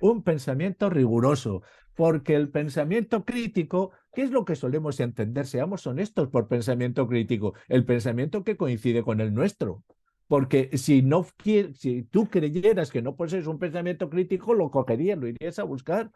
un 0.00 0.22
pensamiento 0.22 0.90
riguroso, 0.90 1.62
porque 1.94 2.34
el 2.34 2.50
pensamiento 2.50 3.24
crítico, 3.24 3.92
¿qué 4.14 4.22
es 4.22 4.30
lo 4.30 4.44
que 4.44 4.56
solemos 4.56 5.00
entender? 5.00 5.46
Seamos 5.46 5.86
honestos 5.86 6.28
por 6.28 6.48
pensamiento 6.48 7.06
crítico, 7.06 7.54
el 7.68 7.84
pensamiento 7.84 8.44
que 8.44 8.56
coincide 8.56 9.02
con 9.02 9.20
el 9.20 9.34
nuestro. 9.34 9.82
Porque 10.26 10.70
si 10.78 11.02
no 11.02 11.26
si 11.74 12.02
tú 12.04 12.28
creyeras 12.28 12.90
que 12.90 13.02
no 13.02 13.14
posees 13.14 13.46
un 13.46 13.58
pensamiento 13.58 14.08
crítico, 14.08 14.54
lo 14.54 14.70
cogerías, 14.70 15.18
lo 15.18 15.28
irías 15.28 15.58
a 15.58 15.64
buscar. 15.64 16.10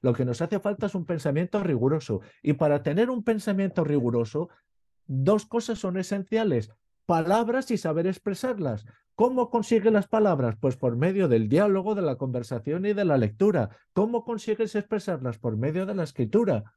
Lo 0.00 0.14
que 0.14 0.24
nos 0.24 0.40
hace 0.40 0.58
falta 0.58 0.86
es 0.86 0.94
un 0.94 1.04
pensamiento 1.04 1.62
riguroso. 1.62 2.22
Y 2.42 2.54
para 2.54 2.82
tener 2.82 3.10
un 3.10 3.22
pensamiento 3.22 3.84
riguroso, 3.84 4.48
dos 5.06 5.46
cosas 5.46 5.78
son 5.78 5.96
esenciales, 5.96 6.70
palabras 7.06 7.70
y 7.70 7.78
saber 7.78 8.06
expresarlas. 8.06 8.84
¿Cómo 9.14 9.48
consigue 9.48 9.90
las 9.90 10.08
palabras? 10.08 10.56
Pues 10.60 10.76
por 10.76 10.96
medio 10.96 11.28
del 11.28 11.48
diálogo, 11.48 11.94
de 11.94 12.02
la 12.02 12.16
conversación 12.16 12.84
y 12.84 12.92
de 12.92 13.04
la 13.04 13.16
lectura. 13.16 13.70
¿Cómo 13.94 14.24
consigues 14.24 14.74
expresarlas? 14.74 15.38
Por 15.38 15.56
medio 15.56 15.86
de 15.86 15.94
la 15.94 16.04
escritura. 16.04 16.74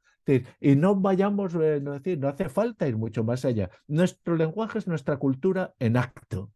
Y 0.60 0.76
no 0.76 0.94
vayamos, 0.96 1.54
eh, 1.54 1.80
no, 1.82 1.92
decir, 1.92 2.18
no 2.18 2.28
hace 2.28 2.48
falta 2.48 2.86
ir 2.86 2.96
mucho 2.96 3.24
más 3.24 3.44
allá. 3.44 3.70
Nuestro 3.88 4.36
lenguaje 4.36 4.78
es 4.78 4.86
nuestra 4.86 5.16
cultura 5.16 5.74
en 5.78 5.96
acto. 5.96 6.52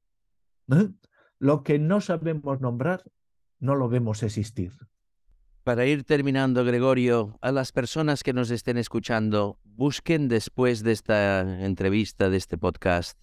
¿eh? 0.70 0.90
Lo 1.38 1.62
que 1.62 1.78
no 1.78 2.00
sabemos 2.00 2.60
nombrar, 2.60 3.02
no 3.58 3.74
lo 3.74 3.88
vemos 3.88 4.22
existir. 4.22 4.72
Para 5.64 5.86
ir 5.86 6.04
terminando, 6.04 6.64
Gregorio, 6.64 7.38
a 7.40 7.50
las 7.50 7.72
personas 7.72 8.22
que 8.22 8.34
nos 8.34 8.50
estén 8.50 8.76
escuchando, 8.76 9.58
busquen 9.64 10.28
después 10.28 10.82
de 10.82 10.92
esta 10.92 11.64
entrevista, 11.64 12.28
de 12.28 12.36
este 12.36 12.58
podcast, 12.58 13.18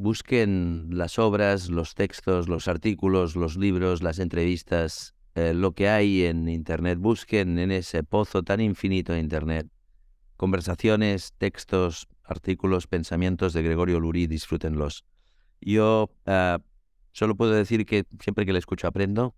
busquen 0.00 0.88
las 0.90 1.18
obras, 1.18 1.68
los 1.68 1.94
textos, 1.94 2.48
los 2.48 2.68
artículos, 2.68 3.36
los 3.36 3.56
libros, 3.56 4.02
las 4.02 4.18
entrevistas, 4.18 5.14
eh, 5.34 5.54
lo 5.54 5.72
que 5.72 5.88
hay 5.88 6.24
en 6.24 6.48
Internet. 6.48 6.98
Busquen 6.98 7.58
en 7.58 7.70
ese 7.70 8.02
pozo 8.02 8.42
tan 8.42 8.60
infinito 8.60 9.12
de 9.12 9.20
Internet 9.20 9.68
conversaciones, 10.40 11.34
textos, 11.36 12.08
artículos, 12.24 12.86
pensamientos 12.86 13.52
de 13.52 13.62
Gregorio 13.62 14.00
Luri, 14.00 14.26
disfrútenlos. 14.26 15.04
Yo 15.60 16.10
ah, 16.24 16.60
solo 17.12 17.36
puedo 17.36 17.52
decir 17.52 17.84
que 17.84 18.06
siempre 18.22 18.46
que 18.46 18.54
le 18.54 18.58
escucho 18.58 18.86
aprendo 18.86 19.34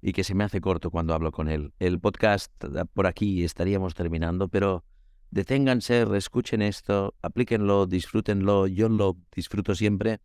y 0.00 0.12
que 0.12 0.22
se 0.22 0.36
me 0.36 0.44
hace 0.44 0.60
corto 0.60 0.92
cuando 0.92 1.14
hablo 1.14 1.32
con 1.32 1.48
él. 1.48 1.72
El 1.80 1.98
podcast 1.98 2.52
ah, 2.62 2.84
por 2.84 3.08
aquí 3.08 3.42
estaríamos 3.42 3.94
terminando, 3.94 4.46
pero 4.46 4.84
deténganse, 5.30 6.06
escuchen 6.16 6.62
esto, 6.62 7.14
aplíquenlo, 7.22 7.86
disfrútenlo, 7.86 8.66
yo 8.66 8.88
lo 8.88 9.16
disfruto 9.34 9.74
siempre. 9.74 10.20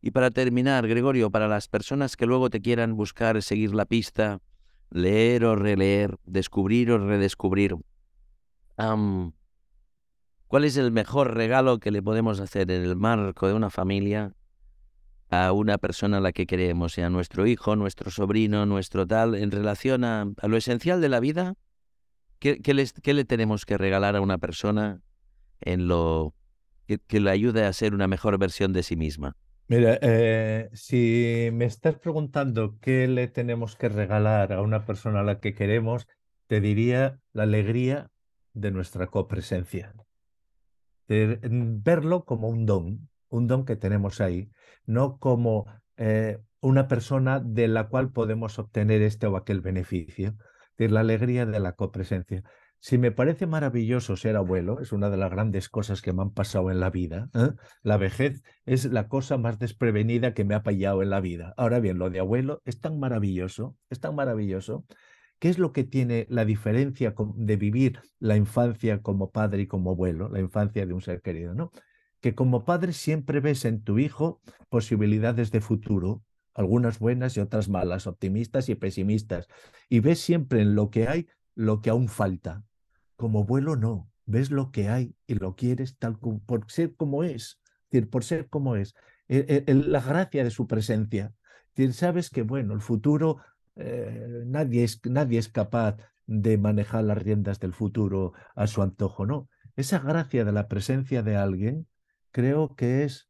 Y 0.00 0.12
para 0.12 0.30
terminar, 0.30 0.86
Gregorio, 0.86 1.30
para 1.30 1.48
las 1.48 1.68
personas 1.68 2.16
que 2.16 2.26
luego 2.26 2.50
te 2.50 2.60
quieran 2.60 2.96
buscar, 2.96 3.42
seguir 3.42 3.74
la 3.74 3.84
pista, 3.84 4.40
leer 4.90 5.44
o 5.44 5.56
releer, 5.56 6.18
descubrir 6.24 6.90
o 6.92 6.98
redescubrir, 6.98 7.76
¿cuál 10.46 10.64
es 10.64 10.76
el 10.76 10.92
mejor 10.92 11.34
regalo 11.34 11.78
que 11.78 11.90
le 11.90 12.02
podemos 12.02 12.40
hacer 12.40 12.70
en 12.70 12.84
el 12.84 12.96
marco 12.96 13.48
de 13.48 13.54
una 13.54 13.70
familia 13.70 14.34
a 15.30 15.52
una 15.52 15.76
persona 15.76 16.18
a 16.18 16.20
la 16.20 16.32
que 16.32 16.46
queremos, 16.46 16.92
sea 16.92 17.10
nuestro 17.10 17.46
hijo, 17.46 17.76
nuestro 17.76 18.10
sobrino, 18.10 18.64
nuestro 18.64 19.06
tal, 19.06 19.34
en 19.34 19.50
relación 19.50 20.04
a 20.04 20.32
lo 20.42 20.56
esencial 20.56 21.02
de 21.02 21.08
la 21.10 21.20
vida, 21.20 21.54
¿Qué, 22.38 23.14
le 23.14 23.24
tenemos 23.24 23.64
que 23.64 23.78
regalar 23.78 24.14
a 24.16 24.20
una 24.20 24.38
persona 24.38 25.00
en 25.60 25.88
lo 25.88 26.34
que, 26.86 27.20
le 27.20 27.30
ayude 27.30 27.64
a 27.64 27.72
ser 27.72 27.94
una 27.94 28.06
mejor 28.06 28.38
versión 28.38 28.72
de 28.72 28.82
sí 28.82 28.96
misma? 28.96 29.36
Mira, 29.66 29.98
eh, 30.00 30.70
si 30.72 31.50
me 31.52 31.64
estás 31.64 31.96
preguntando 31.98 32.78
qué 32.80 33.06
le 33.08 33.28
tenemos 33.28 33.76
que 33.76 33.88
regalar 33.88 34.52
a 34.52 34.62
una 34.62 34.86
persona 34.86 35.20
a 35.20 35.24
la 35.24 35.40
que 35.40 35.54
queremos, 35.54 36.06
te 36.46 36.60
diría 36.60 37.20
la 37.32 37.42
alegría 37.42 38.10
de 38.54 38.70
nuestra 38.70 39.08
copresencia. 39.08 39.92
De 41.08 41.38
verlo 41.42 42.24
como 42.24 42.48
un 42.48 42.66
don, 42.66 43.08
un 43.28 43.46
don 43.46 43.64
que 43.64 43.76
tenemos 43.76 44.20
ahí, 44.20 44.50
no 44.86 45.18
como 45.18 45.66
eh, 45.96 46.38
una 46.60 46.88
persona 46.88 47.40
de 47.40 47.68
la 47.68 47.88
cual 47.88 48.12
podemos 48.12 48.58
obtener 48.58 49.02
este 49.02 49.26
o 49.26 49.36
aquel 49.36 49.60
beneficio 49.60 50.36
de 50.78 50.88
la 50.88 51.00
alegría 51.00 51.44
de 51.44 51.60
la 51.60 51.72
copresencia. 51.72 52.44
Si 52.80 52.96
me 52.96 53.10
parece 53.10 53.46
maravilloso 53.46 54.16
ser 54.16 54.36
abuelo, 54.36 54.80
es 54.80 54.92
una 54.92 55.10
de 55.10 55.16
las 55.16 55.30
grandes 55.30 55.68
cosas 55.68 56.00
que 56.00 56.12
me 56.12 56.22
han 56.22 56.30
pasado 56.30 56.70
en 56.70 56.78
la 56.78 56.90
vida. 56.90 57.28
¿eh? 57.34 57.50
La 57.82 57.96
vejez 57.96 58.42
es 58.66 58.84
la 58.84 59.08
cosa 59.08 59.36
más 59.36 59.58
desprevenida 59.58 60.32
que 60.32 60.44
me 60.44 60.54
ha 60.54 60.62
pillado 60.62 61.02
en 61.02 61.10
la 61.10 61.20
vida. 61.20 61.54
Ahora 61.56 61.80
bien, 61.80 61.98
lo 61.98 62.08
de 62.08 62.20
abuelo 62.20 62.62
es 62.64 62.80
tan 62.80 63.00
maravilloso, 63.00 63.76
es 63.90 63.98
tan 63.98 64.14
maravilloso. 64.14 64.86
¿Qué 65.40 65.48
es 65.48 65.58
lo 65.58 65.72
que 65.72 65.84
tiene 65.84 66.26
la 66.30 66.44
diferencia 66.44 67.14
de 67.34 67.56
vivir 67.56 68.00
la 68.20 68.36
infancia 68.36 69.02
como 69.02 69.30
padre 69.30 69.62
y 69.62 69.66
como 69.66 69.90
abuelo, 69.90 70.28
la 70.28 70.40
infancia 70.40 70.86
de 70.86 70.92
un 70.92 71.00
ser 71.00 71.20
querido? 71.20 71.54
¿no? 71.54 71.72
Que 72.20 72.36
como 72.36 72.64
padre 72.64 72.92
siempre 72.92 73.40
ves 73.40 73.64
en 73.64 73.82
tu 73.82 73.98
hijo 73.98 74.40
posibilidades 74.68 75.50
de 75.50 75.60
futuro, 75.60 76.22
algunas 76.58 76.98
buenas 76.98 77.36
y 77.36 77.40
otras 77.40 77.68
malas, 77.68 78.08
optimistas 78.08 78.68
y 78.68 78.74
pesimistas. 78.74 79.46
Y 79.88 80.00
ves 80.00 80.18
siempre 80.18 80.60
en 80.60 80.74
lo 80.74 80.90
que 80.90 81.06
hay 81.06 81.28
lo 81.54 81.80
que 81.80 81.90
aún 81.90 82.08
falta. 82.08 82.64
Como 83.14 83.44
vuelo 83.44 83.76
no, 83.76 84.10
ves 84.26 84.50
lo 84.50 84.72
que 84.72 84.88
hay 84.88 85.14
y 85.28 85.34
lo 85.34 85.54
quieres 85.54 85.98
tal 85.98 86.18
como, 86.18 86.40
por 86.40 86.68
ser 86.68 86.96
como 86.96 87.22
es, 87.22 87.60
por 88.10 88.24
ser 88.24 88.48
como 88.48 88.74
es. 88.74 88.96
E, 89.28 89.64
e, 89.66 89.74
la 89.74 90.00
gracia 90.00 90.42
de 90.42 90.50
su 90.50 90.66
presencia. 90.66 91.32
Sabes 91.92 92.28
que, 92.28 92.42
bueno, 92.42 92.74
el 92.74 92.80
futuro, 92.80 93.38
eh, 93.76 94.42
nadie, 94.46 94.82
es, 94.82 95.00
nadie 95.04 95.38
es 95.38 95.48
capaz 95.48 95.96
de 96.26 96.58
manejar 96.58 97.04
las 97.04 97.18
riendas 97.18 97.60
del 97.60 97.72
futuro 97.72 98.32
a 98.56 98.66
su 98.66 98.82
antojo, 98.82 99.26
¿no? 99.26 99.48
Esa 99.76 100.00
gracia 100.00 100.44
de 100.44 100.50
la 100.50 100.66
presencia 100.66 101.22
de 101.22 101.36
alguien 101.36 101.86
creo 102.32 102.74
que 102.74 103.04
es 103.04 103.27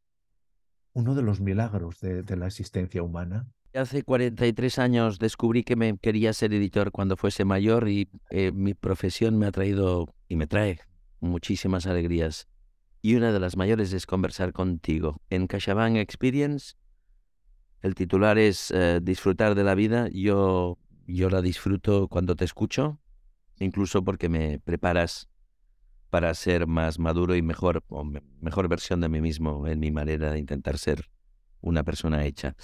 uno 0.99 1.15
de 1.15 1.23
los 1.23 1.41
milagros 1.41 2.01
de, 2.01 2.37
la 2.37 2.49
existencia 2.49 3.05
humana. 3.05 3.47
Hace 3.73 4.03
43 4.03 4.81
años 4.81 5.21
descubrí 5.21 5.63
que 5.63 5.77
me 5.77 5.97
quería 5.97 6.33
ser 6.33 6.53
editor 6.53 6.91
cuando 6.91 7.17
fuese 7.17 7.45
mayor 7.45 7.89
y 7.89 8.09
eh, 8.31 8.51
mi 8.53 8.75
profesión 8.75 9.39
me 9.39 9.47
ha 9.47 9.53
traído 9.53 10.13
y 10.27 10.35
me 10.35 10.49
trae 10.49 10.81
muchísimas 11.21 11.87
alegrías. 11.87 12.49
Y 13.01 13.15
una 13.15 13.31
de 13.31 13.39
las 13.39 13.57
mayores 13.57 13.93
es 13.93 14.07
conversar 14.07 14.53
contigo. 14.53 15.21
En 15.31 15.47
CaixaBank 15.47 15.99
Experience, 15.99 16.75
el 17.81 17.95
titular 17.95 18.37
es 18.37 18.73
eh, 18.73 18.99
Disfrutar 19.01 19.55
de 19.55 19.63
la 19.63 19.77
vida. 19.77 20.09
Yo, 20.11 20.79
yo 21.07 21.31
la 21.31 21.43
disfruto 21.43 22.09
cuando 22.09 22.35
te 22.35 22.45
escucho, 22.45 22.99
incluso 23.61 24.03
porque 24.03 24.29
me 24.29 24.59
preparas 24.59 25.29
para 26.11 26.33
ser 26.35 26.67
más 26.67 26.99
maduro 26.99 27.37
y 27.37 27.43
mejor, 27.43 27.85
o 27.89 28.05
mejor 28.41 28.69
versión 28.69 29.01
de 29.01 29.09
mí 29.09 29.21
mismo 29.21 29.67
en 29.67 29.81
mi 29.81 29.91
manera 29.91 30.33
de 30.33 30.39
intentar 30.39 30.79
ser 30.79 31.09
una 31.61 31.85
persona 31.85 32.25
hecha. 32.25 32.57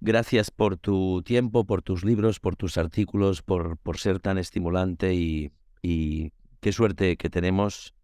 Gracias 0.00 0.50
por 0.50 0.76
tu 0.76 1.22
tiempo, 1.22 1.64
por 1.64 1.82
tus 1.82 2.04
libros, 2.04 2.38
por 2.40 2.56
tus 2.56 2.78
artículos, 2.78 3.42
por, 3.42 3.76
por 3.78 3.98
ser 3.98 4.20
tan 4.20 4.38
estimulante 4.38 5.14
y, 5.14 5.50
y 5.82 6.32
qué 6.60 6.72
suerte 6.72 7.16
que 7.16 7.30
tenemos, 7.30 7.94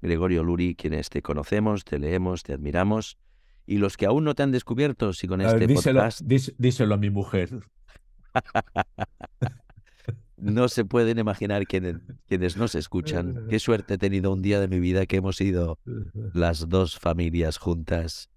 Gregorio 0.00 0.44
Luri, 0.44 0.74
quienes 0.74 1.10
te 1.10 1.20
conocemos, 1.22 1.84
te 1.84 1.98
leemos, 1.98 2.42
te 2.42 2.52
admiramos. 2.52 3.18
Y 3.66 3.78
los 3.78 3.96
que 3.96 4.06
aún 4.06 4.24
no 4.24 4.34
te 4.34 4.42
han 4.42 4.50
descubierto, 4.50 5.12
si 5.12 5.28
con 5.28 5.40
este 5.40 5.68
podcast... 5.68 6.20
díselo 6.22 6.94
a 6.94 6.98
mi 6.98 7.10
mujer. 7.10 7.50
no 10.42 10.68
se 10.68 10.84
pueden 10.84 11.18
imaginar 11.18 11.66
quienes, 11.66 11.96
quienes 12.26 12.56
nos 12.56 12.74
escuchan 12.74 13.46
qué 13.48 13.58
suerte 13.60 13.94
he 13.94 13.98
tenido 13.98 14.32
un 14.32 14.42
día 14.42 14.60
de 14.60 14.68
mi 14.68 14.80
vida 14.80 15.06
que 15.06 15.16
hemos 15.16 15.40
ido 15.40 15.78
las 16.34 16.68
dos 16.68 16.98
familias 16.98 17.58
juntas 17.58 18.28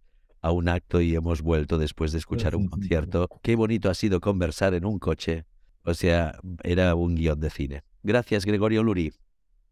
a 0.42 0.52
un 0.52 0.70
acto 0.70 1.02
y 1.02 1.16
hemos 1.16 1.42
vuelto 1.42 1.80
después 1.80 2.12
de 2.12 2.20
escuchar 2.20 2.56
un 2.56 2.68
concierto. 2.68 3.28
Qué 3.42 3.56
bonito 3.56 3.90
ha 3.90 3.96
sido 3.96 4.22
conversar 4.22 4.76
en 4.76 4.86
un 4.86 5.00
coche. 5.00 5.46
O 5.84 5.96
sea, 5.96 6.40
era 6.64 6.94
un 6.94 7.16
guion 7.16 7.40
de 7.40 7.50
cine. 7.50 7.84
Gracias, 8.04 8.46
Gregorio 8.46 8.84
Luri. 8.84 9.12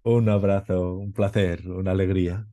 Un 0.03 0.27
abrazo, 0.29 0.95
un 0.95 1.13
placer, 1.13 1.69
una 1.69 1.91
alegría. 1.91 2.47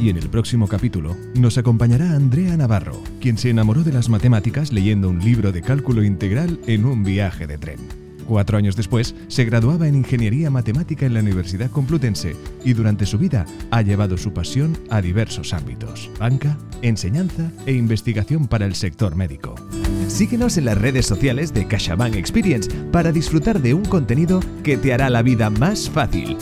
Y 0.00 0.08
en 0.08 0.16
el 0.16 0.30
próximo 0.30 0.68
capítulo 0.68 1.16
nos 1.34 1.58
acompañará 1.58 2.12
Andrea 2.12 2.56
Navarro, 2.56 3.02
quien 3.20 3.36
se 3.36 3.50
enamoró 3.50 3.82
de 3.82 3.92
las 3.92 4.08
matemáticas 4.08 4.72
leyendo 4.72 5.08
un 5.08 5.18
libro 5.18 5.50
de 5.50 5.62
cálculo 5.62 6.04
integral 6.04 6.60
en 6.66 6.84
un 6.84 7.02
viaje 7.02 7.48
de 7.48 7.58
tren. 7.58 7.99
Cuatro 8.30 8.56
años 8.56 8.76
después, 8.76 9.16
se 9.26 9.44
graduaba 9.44 9.88
en 9.88 9.96
Ingeniería 9.96 10.50
Matemática 10.50 11.04
en 11.04 11.14
la 11.14 11.20
Universidad 11.20 11.68
Complutense 11.68 12.36
y 12.64 12.74
durante 12.74 13.04
su 13.04 13.18
vida 13.18 13.44
ha 13.72 13.82
llevado 13.82 14.16
su 14.16 14.32
pasión 14.32 14.78
a 14.88 15.02
diversos 15.02 15.52
ámbitos, 15.52 16.08
banca, 16.16 16.56
enseñanza 16.80 17.50
e 17.66 17.72
investigación 17.72 18.46
para 18.46 18.66
el 18.66 18.76
sector 18.76 19.16
médico. 19.16 19.56
Síguenos 20.06 20.56
en 20.58 20.66
las 20.66 20.78
redes 20.78 21.06
sociales 21.06 21.52
de 21.52 21.66
CaixaBank 21.66 22.14
Experience 22.14 22.70
para 22.92 23.10
disfrutar 23.10 23.60
de 23.60 23.74
un 23.74 23.84
contenido 23.84 24.38
que 24.62 24.76
te 24.76 24.94
hará 24.94 25.10
la 25.10 25.22
vida 25.22 25.50
más 25.50 25.90
fácil. 25.90 26.36